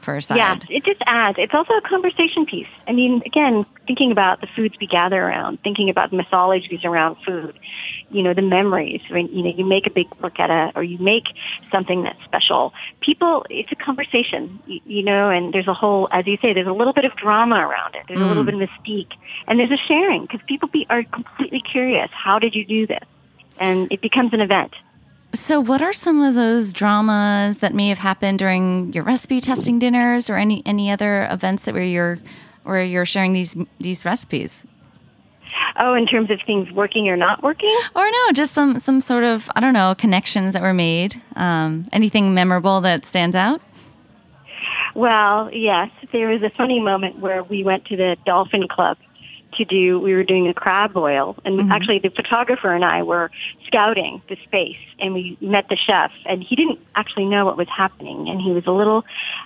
for 0.00 0.16
a 0.16 0.22
side. 0.22 0.36
Yeah, 0.36 0.58
it 0.68 0.84
just 0.84 1.00
adds. 1.06 1.38
It's 1.38 1.54
also 1.54 1.74
a 1.74 1.80
conversation 1.82 2.46
piece. 2.46 2.66
I 2.86 2.92
mean, 2.92 3.22
again, 3.26 3.66
thinking 3.86 4.10
about 4.10 4.40
the 4.40 4.46
foods 4.56 4.74
we 4.80 4.86
gather 4.86 5.20
around, 5.20 5.60
thinking 5.62 5.88
about 5.90 6.10
the 6.10 6.16
mythologies 6.16 6.84
around 6.84 7.16
food, 7.24 7.58
you 8.10 8.22
know, 8.22 8.34
the 8.34 8.42
memories. 8.42 9.00
When 9.10 9.28
you 9.28 9.42
know 9.42 9.52
you 9.56 9.64
make 9.64 9.86
a 9.86 9.90
big 9.90 10.08
porchetta 10.10 10.72
or 10.74 10.82
you 10.82 10.98
make 10.98 11.24
something 11.70 12.02
that's 12.02 12.22
special, 12.24 12.72
people. 13.00 13.44
It's 13.50 13.70
a 13.72 13.76
conversation, 13.76 14.58
you, 14.66 14.80
you 14.84 15.02
know, 15.02 15.30
and 15.30 15.52
there's 15.52 15.68
a 15.68 15.74
whole, 15.74 16.08
as 16.12 16.26
you 16.26 16.38
say, 16.42 16.52
there's 16.52 16.66
a 16.66 16.72
little 16.72 16.92
bit 16.92 17.04
of 17.04 17.14
drama 17.16 17.56
around 17.56 17.94
it. 17.94 18.02
There's 18.08 18.20
a 18.20 18.24
little 18.24 18.42
mm. 18.42 18.46
bit 18.46 18.54
of 18.54 18.68
mystique, 18.68 19.12
and 19.46 19.58
there's 19.58 19.70
a 19.70 19.80
sharing 19.88 20.22
because 20.22 20.40
people 20.46 20.68
be, 20.68 20.86
are 20.90 21.04
completely 21.04 21.60
curious. 21.60 22.10
How 22.12 22.38
did 22.38 22.54
you 22.54 22.64
do 22.64 22.86
this? 22.86 23.04
And 23.58 23.92
it 23.92 24.00
becomes 24.00 24.32
an 24.32 24.40
event. 24.40 24.72
So, 25.32 25.60
what 25.60 25.80
are 25.80 25.92
some 25.92 26.22
of 26.22 26.34
those 26.34 26.72
dramas 26.72 27.58
that 27.58 27.72
may 27.72 27.88
have 27.88 27.98
happened 27.98 28.40
during 28.40 28.92
your 28.92 29.04
recipe 29.04 29.40
testing 29.40 29.78
dinners 29.78 30.28
or 30.28 30.36
any 30.36 30.62
any 30.66 30.90
other 30.90 31.28
events 31.30 31.64
that 31.64 31.74
where 31.74 31.84
you're 31.84 32.18
where 32.64 32.82
you're 32.82 33.06
sharing 33.06 33.32
these 33.32 33.54
these 33.78 34.04
recipes? 34.04 34.66
Oh, 35.78 35.94
in 35.94 36.06
terms 36.06 36.30
of 36.30 36.40
things 36.44 36.70
working 36.72 37.08
or 37.08 37.16
not 37.16 37.42
working? 37.42 37.74
Or 37.94 38.10
no, 38.10 38.32
just 38.32 38.52
some 38.52 38.80
some 38.80 39.00
sort 39.00 39.22
of 39.22 39.48
I 39.54 39.60
don't 39.60 39.72
know 39.72 39.94
connections 39.94 40.52
that 40.54 40.62
were 40.62 40.74
made. 40.74 41.20
Um, 41.36 41.86
anything 41.92 42.34
memorable 42.34 42.80
that 42.80 43.06
stands 43.06 43.36
out? 43.36 43.60
Well, 44.96 45.48
yes. 45.52 45.90
There 46.12 46.28
was 46.28 46.42
a 46.42 46.50
funny 46.50 46.80
moment 46.80 47.20
where 47.20 47.44
we 47.44 47.62
went 47.62 47.84
to 47.86 47.96
the 47.96 48.16
Dolphin 48.26 48.66
Club 48.66 48.98
to 49.60 49.64
do, 49.64 50.00
we 50.00 50.14
were 50.14 50.24
doing 50.24 50.48
a 50.48 50.54
crab 50.54 50.92
boil, 50.92 51.36
and 51.44 51.60
Mm-hmm. 51.60 51.70
actually 51.70 51.98
the 52.00 52.10
photographer 52.10 52.72
and 52.74 52.84
I 52.84 53.02
were 53.02 53.30
scouting 53.66 54.22
the 54.28 54.36
space, 54.44 54.80
and 54.98 55.14
we 55.14 55.36
met 55.40 55.66
the 55.68 55.76
chef, 55.76 56.10
and 56.26 56.42
he 56.42 56.56
didn't 56.56 56.80
actually 56.96 57.26
know 57.26 57.44
what 57.44 57.56
was 57.56 57.68
happening, 57.68 58.28
and 58.28 58.40
he 58.40 58.50
was 58.50 58.64
a 58.66 58.72
little, 58.72 59.04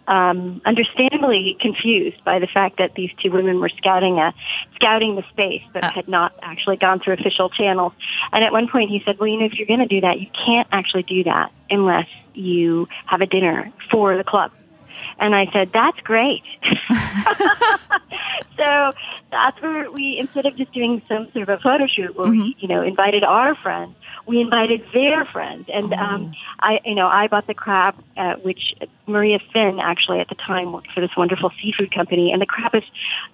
um, 0.09 0.61
understandably 0.65 1.57
confused 1.61 2.23
by 2.25 2.39
the 2.39 2.47
fact 2.47 2.79
that 2.79 2.95
these 2.95 3.11
two 3.23 3.31
women 3.31 3.61
were 3.61 3.71
scouting 3.77 4.19
a, 4.19 4.33
scouting 4.77 5.17
the 5.17 5.25
space, 5.31 5.63
but 5.73 5.85
Uh. 5.85 5.91
had 5.91 6.09
not 6.09 6.33
actually 6.43 6.77
gone 6.77 7.01
through 7.01 7.15
official 7.15 7.49
channels. 7.51 7.93
And 8.33 8.43
at 8.45 8.53
one 8.53 8.69
point 8.69 8.91
he 8.91 9.03
said, 9.05 9.19
well, 9.19 9.29
you 9.29 9.39
know, 9.39 9.47
if 9.47 9.55
you're 9.55 9.67
going 9.67 9.81
to 9.81 9.87
do 9.87 10.01
that, 10.01 10.21
you 10.21 10.27
can't 10.47 10.69
actually 10.73 11.03
do 11.05 11.25
that 11.25 11.53
unless 11.71 12.09
you 12.35 12.89
have 13.07 13.21
a 13.21 13.27
dinner 13.27 13.71
for 13.91 14.17
the 14.17 14.25
club. 14.25 14.51
And 15.19 15.35
I 15.35 15.47
said, 15.53 15.71
that's 15.73 15.99
great. 16.01 16.43
so 18.57 18.93
that's 19.35 19.61
where 19.61 19.91
we, 19.91 20.17
instead 20.19 20.47
of 20.47 20.57
just 20.57 20.73
doing 20.73 21.03
some 21.09 21.29
sort 21.33 21.49
of 21.49 21.59
a 21.59 21.63
photo 21.63 21.87
shoot 21.87 22.17
where 22.17 22.31
we, 22.31 22.57
you 22.61 22.69
know, 22.69 22.83
invited 22.83 23.25
our 23.25 23.57
friends, 23.57 23.95
we 24.27 24.41
invited 24.41 24.81
their 24.93 25.25
friends. 25.27 25.69
And, 25.73 25.93
um, 25.93 26.33
I, 26.61 26.79
you 26.85 26.95
know, 26.95 27.09
I 27.09 27.27
bought 27.27 27.47
the 27.49 27.55
crab, 27.55 27.97
uh, 28.17 28.35
which 28.43 28.75
Maria 29.07 29.39
Finn 29.53 29.79
actually 29.81 30.21
at 30.21 30.29
the 30.29 30.35
time 30.35 30.73
worked 30.73 30.91
for 30.93 31.01
this 31.01 31.11
wonderful 31.17 31.51
seafood 31.63 31.95
company. 31.95 32.33
And 32.33 32.41
the 32.41 32.47
crab 32.47 32.75
is 32.75 32.83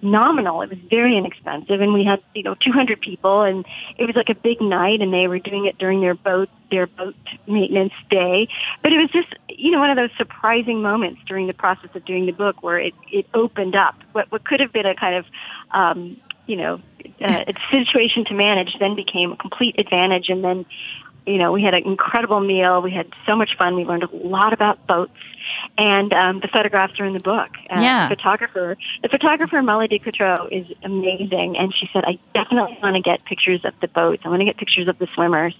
nominal. 0.01 0.61
It 0.61 0.69
was 0.69 0.79
very 0.89 1.17
inexpensive. 1.17 1.81
And 1.81 1.93
we 1.93 2.03
had, 2.03 2.21
you 2.35 2.43
know, 2.43 2.55
200 2.55 2.99
people 2.99 3.41
and 3.41 3.65
it 3.97 4.05
was 4.05 4.15
like 4.15 4.29
a 4.29 4.35
big 4.35 4.61
night 4.61 5.01
and 5.01 5.13
they 5.13 5.27
were 5.27 5.39
doing 5.39 5.65
it 5.65 5.77
during 5.77 6.01
their 6.01 6.15
boat, 6.15 6.49
their 6.69 6.87
boat 6.87 7.15
maintenance 7.47 7.93
day. 8.09 8.47
But 8.81 8.93
it 8.93 8.97
was 8.97 9.09
just, 9.11 9.33
you 9.49 9.71
know, 9.71 9.79
one 9.79 9.89
of 9.89 9.97
those 9.97 10.11
surprising 10.17 10.81
moments 10.81 11.21
during 11.27 11.47
the 11.47 11.53
process 11.53 11.89
of 11.95 12.05
doing 12.05 12.25
the 12.25 12.33
book 12.33 12.61
where 12.61 12.79
it, 12.79 12.93
it 13.11 13.25
opened 13.33 13.75
up 13.75 13.95
what, 14.11 14.31
what 14.31 14.45
could 14.45 14.59
have 14.59 14.73
been 14.73 14.85
a 14.85 14.95
kind 14.95 15.15
of, 15.15 15.25
um, 15.71 16.17
you 16.47 16.57
know, 16.57 16.81
uh, 17.21 17.45
a 17.47 17.53
situation 17.71 18.25
to 18.25 18.33
manage 18.33 18.75
then 18.79 18.95
became 18.95 19.31
a 19.31 19.37
complete 19.37 19.79
advantage. 19.79 20.29
And 20.29 20.43
then, 20.43 20.65
you 21.25 21.37
know, 21.37 21.51
we 21.51 21.61
had 21.63 21.73
an 21.73 21.83
incredible 21.85 22.39
meal. 22.39 22.81
We 22.81 22.91
had 22.91 23.07
so 23.25 23.35
much 23.35 23.51
fun. 23.57 23.75
We 23.75 23.85
learned 23.85 24.03
a 24.03 24.15
lot 24.15 24.53
about 24.53 24.85
boats. 24.87 25.11
And 25.77 26.13
um, 26.13 26.39
the 26.39 26.47
photographs 26.47 26.99
are 26.99 27.05
in 27.05 27.13
the 27.13 27.19
book. 27.19 27.49
Uh, 27.69 27.79
Yeah. 27.79 28.09
The 28.09 28.15
photographer, 28.15 28.77
the 29.01 29.09
photographer 29.09 29.61
Molly 29.61 29.87
DeCoudreaux 29.87 30.47
is 30.51 30.65
amazing. 30.83 31.57
And 31.57 31.73
she 31.73 31.89
said, 31.93 32.03
I 32.05 32.17
definitely 32.33 32.77
want 32.81 32.95
to 32.95 33.01
get 33.01 33.23
pictures 33.25 33.63
of 33.65 33.73
the 33.81 33.87
boats. 33.87 34.23
I 34.25 34.29
want 34.29 34.41
to 34.41 34.45
get 34.45 34.57
pictures 34.57 34.87
of 34.87 34.97
the 34.99 35.07
swimmers. 35.13 35.55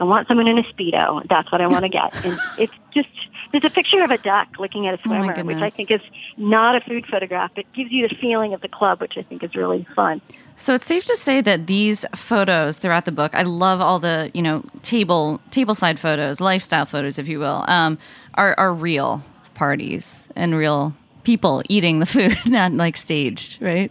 I 0.00 0.04
want 0.04 0.28
someone 0.28 0.48
in 0.48 0.58
a 0.58 0.62
speedo. 0.64 1.26
That's 1.28 1.50
what 1.50 1.60
I 1.60 1.66
want 1.66 1.84
to 1.84 1.88
get. 1.88 2.24
And 2.24 2.38
it's 2.58 2.74
just 2.94 3.08
there's 3.52 3.64
a 3.64 3.70
picture 3.70 4.02
of 4.02 4.10
a 4.10 4.18
duck 4.18 4.48
looking 4.58 4.86
at 4.86 4.94
a 4.94 4.98
Oh 4.98 5.08
swimmer, 5.08 5.44
which 5.44 5.58
I 5.58 5.70
think 5.70 5.90
is 5.90 6.00
not 6.36 6.76
a 6.76 6.80
food 6.80 7.06
photograph. 7.06 7.52
It 7.56 7.66
gives 7.74 7.90
you 7.90 8.06
the 8.08 8.14
feeling 8.14 8.54
of 8.54 8.60
the 8.60 8.68
club, 8.68 9.00
which 9.00 9.14
I 9.16 9.22
think 9.22 9.42
is 9.42 9.54
really 9.54 9.86
fun. 9.94 10.20
So 10.56 10.74
it's 10.74 10.86
safe 10.86 11.04
to 11.04 11.16
say 11.16 11.40
that 11.42 11.66
these 11.66 12.04
photos 12.14 12.76
throughout 12.76 13.04
the 13.04 13.12
book, 13.12 13.34
I 13.34 13.42
love 13.42 13.80
all 13.80 13.98
the 13.98 14.30
you 14.34 14.42
know 14.42 14.64
table 14.82 15.40
tableside 15.50 15.98
photos, 15.98 16.40
lifestyle 16.40 16.86
photos, 16.86 17.18
if 17.18 17.28
you 17.28 17.38
will, 17.38 17.64
um, 17.68 17.98
are 18.34 18.58
are 18.58 18.72
real 18.72 19.22
parties 19.54 20.28
and 20.36 20.54
real 20.54 20.94
people 21.24 21.62
eating 21.68 21.98
the 21.98 22.06
food, 22.06 22.38
not 22.46 22.72
like 22.72 22.96
staged, 22.96 23.60
right? 23.60 23.90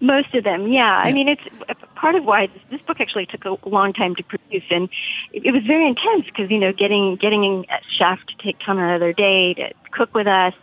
Most 0.00 0.34
of 0.34 0.44
them, 0.44 0.68
yeah. 0.68 0.98
I 0.98 1.12
mean, 1.12 1.28
it's 1.28 1.42
part 1.94 2.14
of 2.14 2.24
why 2.24 2.48
this, 2.48 2.62
this 2.70 2.80
book 2.82 3.00
actually 3.00 3.26
took 3.26 3.44
a 3.44 3.68
long 3.68 3.92
time 3.92 4.14
to 4.16 4.22
produce, 4.22 4.64
and 4.70 4.88
it, 5.32 5.46
it 5.46 5.52
was 5.52 5.64
very 5.64 5.86
intense 5.86 6.26
because 6.26 6.50
you 6.50 6.58
know, 6.58 6.72
getting 6.72 7.16
getting 7.16 7.64
a 7.70 7.78
chef 7.98 8.18
to 8.26 8.44
take 8.44 8.58
time 8.60 8.78
out 8.78 8.94
of 8.94 9.00
their 9.00 9.12
day 9.12 9.54
to 9.54 9.72
cook 9.92 10.14
with 10.14 10.26
us, 10.26 10.54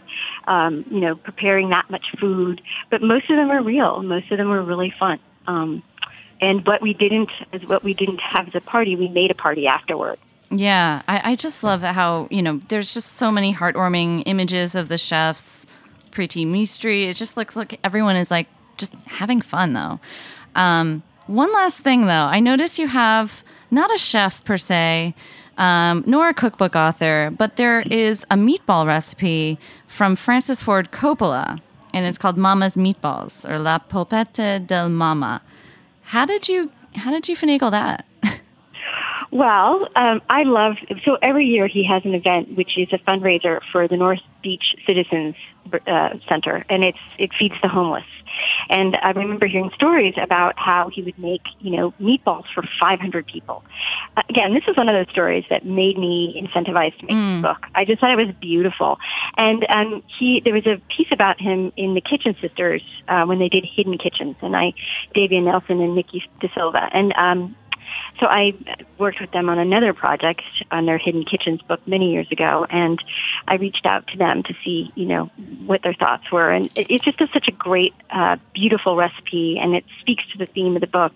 um, 0.45 0.85
you 0.89 0.99
know, 0.99 1.15
preparing 1.15 1.69
that 1.69 1.89
much 1.89 2.05
food. 2.19 2.61
But 2.89 3.01
most 3.01 3.29
of 3.29 3.35
them 3.35 3.49
are 3.49 3.61
real. 3.61 4.03
Most 4.03 4.31
of 4.31 4.37
them 4.37 4.49
were 4.49 4.61
really 4.61 4.93
fun. 4.99 5.19
Um, 5.47 5.83
and 6.39 6.65
what 6.67 6.81
we 6.81 6.93
didn't 6.93 7.31
is 7.53 7.67
what 7.67 7.83
we 7.83 7.93
didn't 7.93 8.19
have 8.19 8.47
as 8.49 8.55
a 8.55 8.61
party. 8.61 8.95
We 8.95 9.07
made 9.07 9.31
a 9.31 9.35
party 9.35 9.65
afterward. 9.65 10.19
Yeah, 10.51 11.01
I, 11.07 11.31
I 11.31 11.35
just 11.35 11.63
love 11.63 11.81
how 11.81 12.27
you 12.29 12.41
know 12.41 12.61
there's 12.67 12.93
just 12.93 13.13
so 13.13 13.31
many 13.31 13.53
heartwarming 13.53 14.23
images 14.27 14.75
of 14.75 14.87
the 14.87 14.97
chefs, 14.97 15.65
Preeti 16.11 16.45
Mistry. 16.45 17.09
It 17.09 17.15
just 17.15 17.37
looks 17.37 17.55
like 17.55 17.79
everyone 17.83 18.15
is 18.15 18.29
like 18.29 18.47
just 18.77 18.93
having 19.05 19.41
fun 19.41 19.73
though. 19.73 19.99
Um, 20.55 21.03
one 21.27 21.51
last 21.53 21.77
thing 21.77 22.05
though, 22.05 22.25
I 22.25 22.39
notice 22.39 22.77
you 22.77 22.87
have 22.87 23.43
not 23.71 23.93
a 23.93 23.97
chef 23.97 24.43
per 24.43 24.57
se, 24.57 25.15
um, 25.57 26.03
nor 26.05 26.29
a 26.29 26.33
cookbook 26.33 26.75
author, 26.75 27.31
but 27.37 27.55
there 27.55 27.81
is 27.81 28.23
a 28.29 28.35
meatball 28.35 28.85
recipe 28.85 29.59
from 29.87 30.15
Francis 30.15 30.61
Ford 30.61 30.91
Coppola, 30.91 31.61
and 31.93 32.05
it's 32.05 32.17
called 32.17 32.37
Mama's 32.37 32.75
Meatballs 32.75 33.47
or 33.49 33.59
La 33.59 33.79
Polpette 33.79 34.65
del 34.65 34.89
Mama. 34.89 35.41
How 36.03 36.25
did 36.25 36.47
you 36.47 36.71
how 36.95 37.11
did 37.11 37.27
you 37.27 37.35
finagle 37.35 37.71
that? 37.71 38.05
Well, 39.33 39.87
um, 39.95 40.21
I 40.29 40.43
love 40.43 40.75
so 41.03 41.17
every 41.19 41.45
year 41.45 41.67
he 41.67 41.83
has 41.89 42.05
an 42.05 42.13
event 42.13 42.55
which 42.55 42.77
is 42.77 42.87
a 42.93 42.99
fundraiser 42.99 43.61
for 43.71 43.87
the 43.87 43.97
North 43.97 44.19
Beach 44.43 44.75
Citizens 44.85 45.33
uh, 45.87 46.09
Center, 46.29 46.63
and 46.69 46.83
it's 46.83 46.99
it 47.17 47.31
feeds 47.39 47.55
the 47.63 47.67
homeless. 47.67 48.05
And 48.69 48.95
I 49.01 49.09
remember 49.09 49.47
hearing 49.47 49.71
stories 49.73 50.13
about 50.21 50.53
how 50.57 50.89
he 50.93 51.01
would 51.01 51.17
make, 51.17 51.41
you 51.59 51.75
know, 51.75 51.93
meatballs 51.99 52.45
for 52.53 52.63
500 52.79 53.25
people. 53.25 53.63
Uh, 54.17 54.21
again, 54.29 54.53
this 54.53 54.63
is 54.67 54.77
one 54.77 54.89
of 54.89 54.93
those 54.95 55.11
stories 55.11 55.45
that 55.49 55.65
made 55.65 55.97
me 55.97 56.39
incentivized 56.39 56.97
to 56.99 57.05
make 57.05 57.15
this 57.15 57.41
book. 57.41 57.65
I 57.75 57.85
just 57.85 58.01
thought 58.01 58.11
it 58.11 58.25
was 58.25 58.33
beautiful. 58.39 58.97
And 59.37 59.65
um, 59.69 60.03
he, 60.19 60.41
there 60.43 60.53
was 60.53 60.65
a 60.65 60.81
piece 60.95 61.09
about 61.11 61.39
him 61.39 61.71
in 61.77 61.93
the 61.93 62.01
Kitchen 62.01 62.35
Sisters 62.41 62.81
uh, 63.07 63.25
when 63.25 63.39
they 63.39 63.49
did 63.49 63.65
Hidden 63.65 63.97
Kitchens, 63.97 64.35
and 64.41 64.55
I, 64.55 64.73
Davia 65.13 65.41
Nelson 65.41 65.81
and 65.81 65.95
Nikki 65.95 66.23
De 66.39 66.49
Silva, 66.55 66.89
and 66.93 67.13
um, 67.13 67.55
so 68.19 68.27
I 68.27 68.53
worked 68.97 69.19
with 69.19 69.31
them 69.31 69.49
on 69.49 69.59
another 69.59 69.93
project 69.93 70.41
on 70.71 70.85
their 70.85 70.97
Hidden 70.97 71.25
Kitchens 71.25 71.61
book 71.63 71.79
many 71.87 72.11
years 72.11 72.27
ago, 72.31 72.65
and 72.69 73.01
I 73.47 73.55
reached 73.55 73.85
out 73.85 74.07
to 74.07 74.17
them 74.17 74.43
to 74.43 74.53
see, 74.63 74.91
you 74.95 75.05
know, 75.05 75.25
what 75.65 75.81
their 75.83 75.93
thoughts 75.93 76.31
were. 76.31 76.51
And 76.51 76.67
it, 76.75 76.87
it's 76.89 77.03
just 77.05 77.19
a, 77.21 77.27
such 77.33 77.47
a 77.47 77.51
great, 77.51 77.93
uh, 78.09 78.37
beautiful 78.53 78.95
recipe, 78.95 79.57
and 79.61 79.75
it 79.75 79.83
speaks 79.99 80.23
to 80.31 80.37
the 80.37 80.45
theme 80.45 80.75
of 80.75 80.81
the 80.81 80.87
book. 80.87 81.13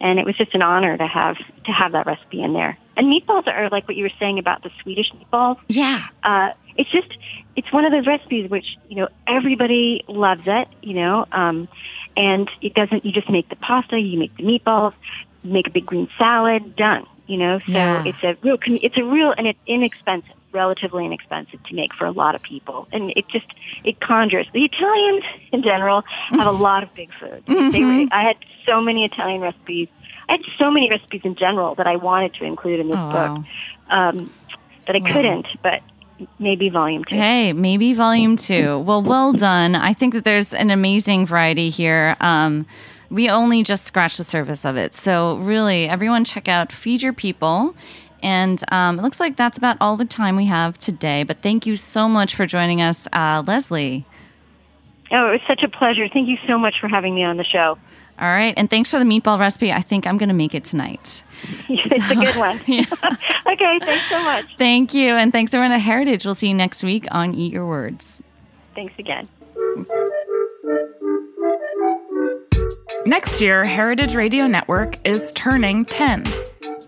And 0.00 0.18
it 0.18 0.26
was 0.26 0.36
just 0.36 0.54
an 0.54 0.62
honor 0.62 0.96
to 0.96 1.06
have 1.06 1.36
to 1.36 1.72
have 1.72 1.92
that 1.92 2.06
recipe 2.06 2.42
in 2.42 2.52
there. 2.52 2.76
And 2.96 3.06
meatballs 3.06 3.46
are 3.46 3.68
like 3.70 3.86
what 3.88 3.96
you 3.96 4.02
were 4.04 4.12
saying 4.18 4.38
about 4.38 4.62
the 4.62 4.70
Swedish 4.82 5.06
meatballs 5.12 5.58
Yeah. 5.68 6.06
uh, 6.22 6.50
it's 6.76 6.90
just 6.90 7.08
it's 7.56 7.70
one 7.72 7.84
of 7.84 7.92
those 7.92 8.06
recipes 8.06 8.50
which 8.50 8.66
you 8.88 8.96
know 8.96 9.08
everybody 9.26 10.04
loves 10.08 10.42
it 10.46 10.68
you 10.82 10.94
know 10.94 11.26
um 11.32 11.68
and 12.16 12.48
it 12.62 12.74
doesn't 12.74 13.04
you 13.04 13.12
just 13.12 13.28
make 13.28 13.48
the 13.48 13.56
pasta 13.56 13.98
you 13.98 14.18
make 14.18 14.34
the 14.36 14.42
meatballs 14.44 14.94
make 15.44 15.66
a 15.66 15.70
big 15.70 15.86
green 15.86 16.08
salad 16.18 16.76
done 16.76 17.06
you 17.26 17.36
know 17.36 17.58
so 17.60 17.64
Yeah. 17.72 18.04
it's 18.04 18.18
a 18.22 18.34
real 18.42 18.58
it's 18.66 18.96
a 18.96 19.04
real 19.04 19.32
and 19.36 19.46
it's 19.46 19.58
inexpensive 19.66 20.30
relatively 20.52 21.04
inexpensive 21.06 21.62
to 21.62 21.74
make 21.74 21.94
for 21.94 22.06
a 22.06 22.10
lot 22.10 22.34
of 22.34 22.42
people 22.42 22.88
and 22.92 23.12
it 23.16 23.24
just 23.28 23.46
it 23.84 24.00
conjures 24.00 24.46
the 24.52 24.64
italians 24.64 25.24
in 25.52 25.62
general 25.62 26.02
have 26.30 26.46
a 26.48 26.50
lot 26.68 26.82
of 26.82 26.92
big 26.94 27.08
food 27.20 27.42
they 27.46 27.84
were, 27.84 28.06
i 28.12 28.22
had 28.24 28.36
so 28.66 28.80
many 28.80 29.04
italian 29.04 29.40
recipes 29.40 29.86
i 30.28 30.32
had 30.32 30.40
so 30.58 30.70
many 30.70 30.90
recipes 30.90 31.20
in 31.24 31.36
general 31.36 31.74
that 31.76 31.86
i 31.86 31.94
wanted 31.94 32.34
to 32.34 32.44
include 32.44 32.80
in 32.80 32.88
this 32.88 32.98
Oh, 32.98 33.12
book 33.12 33.46
um 33.90 34.30
that 34.88 34.96
i 34.96 35.00
couldn't 35.12 35.46
but 35.62 35.82
maybe 36.40 36.68
volume 36.68 37.04
two 37.04 37.14
Hey, 37.14 37.52
maybe 37.54 37.94
volume 37.94 38.36
two. 38.36 38.80
Well, 38.80 39.02
well 39.02 39.32
done. 39.32 39.74
I 39.74 39.94
think 39.94 40.12
that 40.12 40.24
there's 40.24 40.52
an 40.52 40.68
amazing 40.70 41.24
variety 41.24 41.70
here. 41.70 42.14
Um, 42.20 42.66
we 43.10 43.28
only 43.28 43.62
just 43.62 43.84
scratched 43.84 44.18
the 44.18 44.24
surface 44.24 44.64
of 44.64 44.76
it. 44.76 44.94
So, 44.94 45.36
really, 45.38 45.88
everyone 45.88 46.24
check 46.24 46.48
out 46.48 46.72
Feed 46.72 47.02
Your 47.02 47.12
People. 47.12 47.74
And 48.22 48.62
um, 48.70 48.98
it 48.98 49.02
looks 49.02 49.18
like 49.18 49.36
that's 49.36 49.56
about 49.56 49.76
all 49.80 49.96
the 49.96 50.04
time 50.04 50.36
we 50.36 50.46
have 50.46 50.78
today. 50.78 51.22
But 51.22 51.42
thank 51.42 51.66
you 51.66 51.76
so 51.76 52.08
much 52.08 52.34
for 52.34 52.46
joining 52.46 52.82
us, 52.82 53.08
uh, 53.12 53.42
Leslie. 53.46 54.04
Oh, 55.10 55.28
it 55.28 55.32
was 55.32 55.40
such 55.48 55.62
a 55.62 55.68
pleasure. 55.68 56.08
Thank 56.08 56.28
you 56.28 56.36
so 56.46 56.58
much 56.58 56.74
for 56.80 56.88
having 56.88 57.14
me 57.14 57.24
on 57.24 57.36
the 57.36 57.44
show. 57.44 57.78
All 58.20 58.28
right. 58.28 58.52
And 58.56 58.68
thanks 58.68 58.90
for 58.90 58.98
the 58.98 59.04
meatball 59.04 59.38
recipe. 59.38 59.72
I 59.72 59.80
think 59.80 60.06
I'm 60.06 60.18
going 60.18 60.28
to 60.28 60.34
make 60.34 60.54
it 60.54 60.64
tonight. 60.64 61.24
it's 61.68 62.06
so, 62.06 62.12
a 62.12 62.14
good 62.14 62.36
one. 62.36 62.60
Yeah. 62.66 62.84
okay. 63.46 63.78
Thanks 63.80 64.08
so 64.08 64.22
much. 64.22 64.46
Thank 64.58 64.92
you. 64.92 65.14
And 65.14 65.32
thanks 65.32 65.54
everyone 65.54 65.72
at 65.72 65.80
Heritage. 65.80 66.24
We'll 66.26 66.34
see 66.34 66.48
you 66.48 66.54
next 66.54 66.84
week 66.84 67.06
on 67.10 67.34
Eat 67.34 67.52
Your 67.52 67.66
Words. 67.66 68.20
Thanks 68.74 68.94
again. 68.98 69.28
Next 73.06 73.40
year, 73.40 73.64
Heritage 73.64 74.14
Radio 74.14 74.46
Network 74.46 74.98
is 75.06 75.32
turning 75.32 75.86
10. 75.86 76.24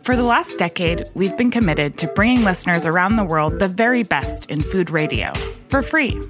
For 0.03 0.14
the 0.14 0.22
last 0.22 0.59
decade, 0.59 1.09
we've 1.14 1.37
been 1.38 1.51
committed 1.51 1.96
to 1.98 2.07
bringing 2.09 2.44
listeners 2.44 2.85
around 2.85 3.16
the 3.16 3.25
world 3.25 3.59
the 3.59 3.66
very 3.66 4.03
best 4.03 4.51
in 4.51 4.61
food 4.61 4.90
radio 4.90 5.33
for 5.68 5.81
free. 5.81 6.20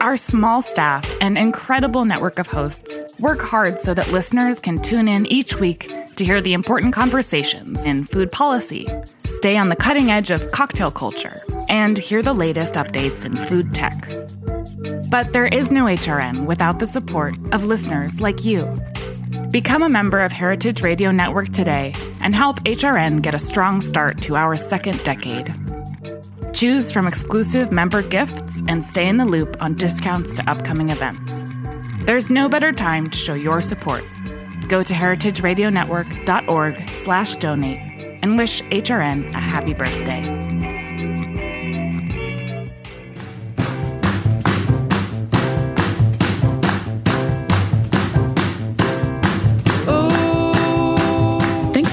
Our 0.00 0.16
small 0.16 0.62
staff 0.62 1.08
and 1.20 1.38
incredible 1.38 2.04
network 2.04 2.40
of 2.40 2.48
hosts 2.48 2.98
work 3.20 3.40
hard 3.40 3.80
so 3.80 3.94
that 3.94 4.10
listeners 4.10 4.58
can 4.58 4.82
tune 4.82 5.06
in 5.06 5.26
each 5.26 5.60
week 5.60 5.92
to 6.16 6.24
hear 6.24 6.40
the 6.40 6.52
important 6.52 6.92
conversations 6.92 7.84
in 7.84 8.02
food 8.02 8.32
policy, 8.32 8.88
stay 9.26 9.56
on 9.56 9.68
the 9.68 9.76
cutting 9.76 10.10
edge 10.10 10.32
of 10.32 10.50
cocktail 10.50 10.90
culture, 10.90 11.42
and 11.68 11.96
hear 11.96 12.20
the 12.20 12.34
latest 12.34 12.74
updates 12.74 13.24
in 13.24 13.36
food 13.36 13.72
tech. 13.74 14.08
But 15.12 15.34
there 15.34 15.46
is 15.46 15.70
no 15.70 15.84
HRN 15.84 16.46
without 16.46 16.78
the 16.78 16.86
support 16.86 17.34
of 17.52 17.66
listeners 17.66 18.22
like 18.22 18.46
you. 18.46 18.74
Become 19.50 19.82
a 19.82 19.88
member 19.90 20.20
of 20.20 20.32
Heritage 20.32 20.80
Radio 20.80 21.10
Network 21.10 21.50
today 21.50 21.92
and 22.22 22.34
help 22.34 22.60
HRN 22.60 23.20
get 23.20 23.34
a 23.34 23.38
strong 23.38 23.82
start 23.82 24.22
to 24.22 24.36
our 24.36 24.56
second 24.56 25.04
decade. 25.04 25.54
Choose 26.54 26.90
from 26.90 27.06
exclusive 27.06 27.70
member 27.70 28.00
gifts 28.00 28.62
and 28.68 28.82
stay 28.82 29.06
in 29.06 29.18
the 29.18 29.26
loop 29.26 29.62
on 29.62 29.74
discounts 29.74 30.34
to 30.36 30.50
upcoming 30.50 30.88
events. 30.88 31.44
There's 32.06 32.30
no 32.30 32.48
better 32.48 32.72
time 32.72 33.10
to 33.10 33.18
show 33.18 33.34
your 33.34 33.60
support. 33.60 34.04
Go 34.68 34.82
to 34.82 34.94
heritageradionetwork.org 34.94 36.94
slash 36.94 37.36
donate 37.36 37.82
and 38.22 38.38
wish 38.38 38.62
HRN 38.62 39.34
a 39.34 39.40
happy 39.40 39.74
birthday. 39.74 40.22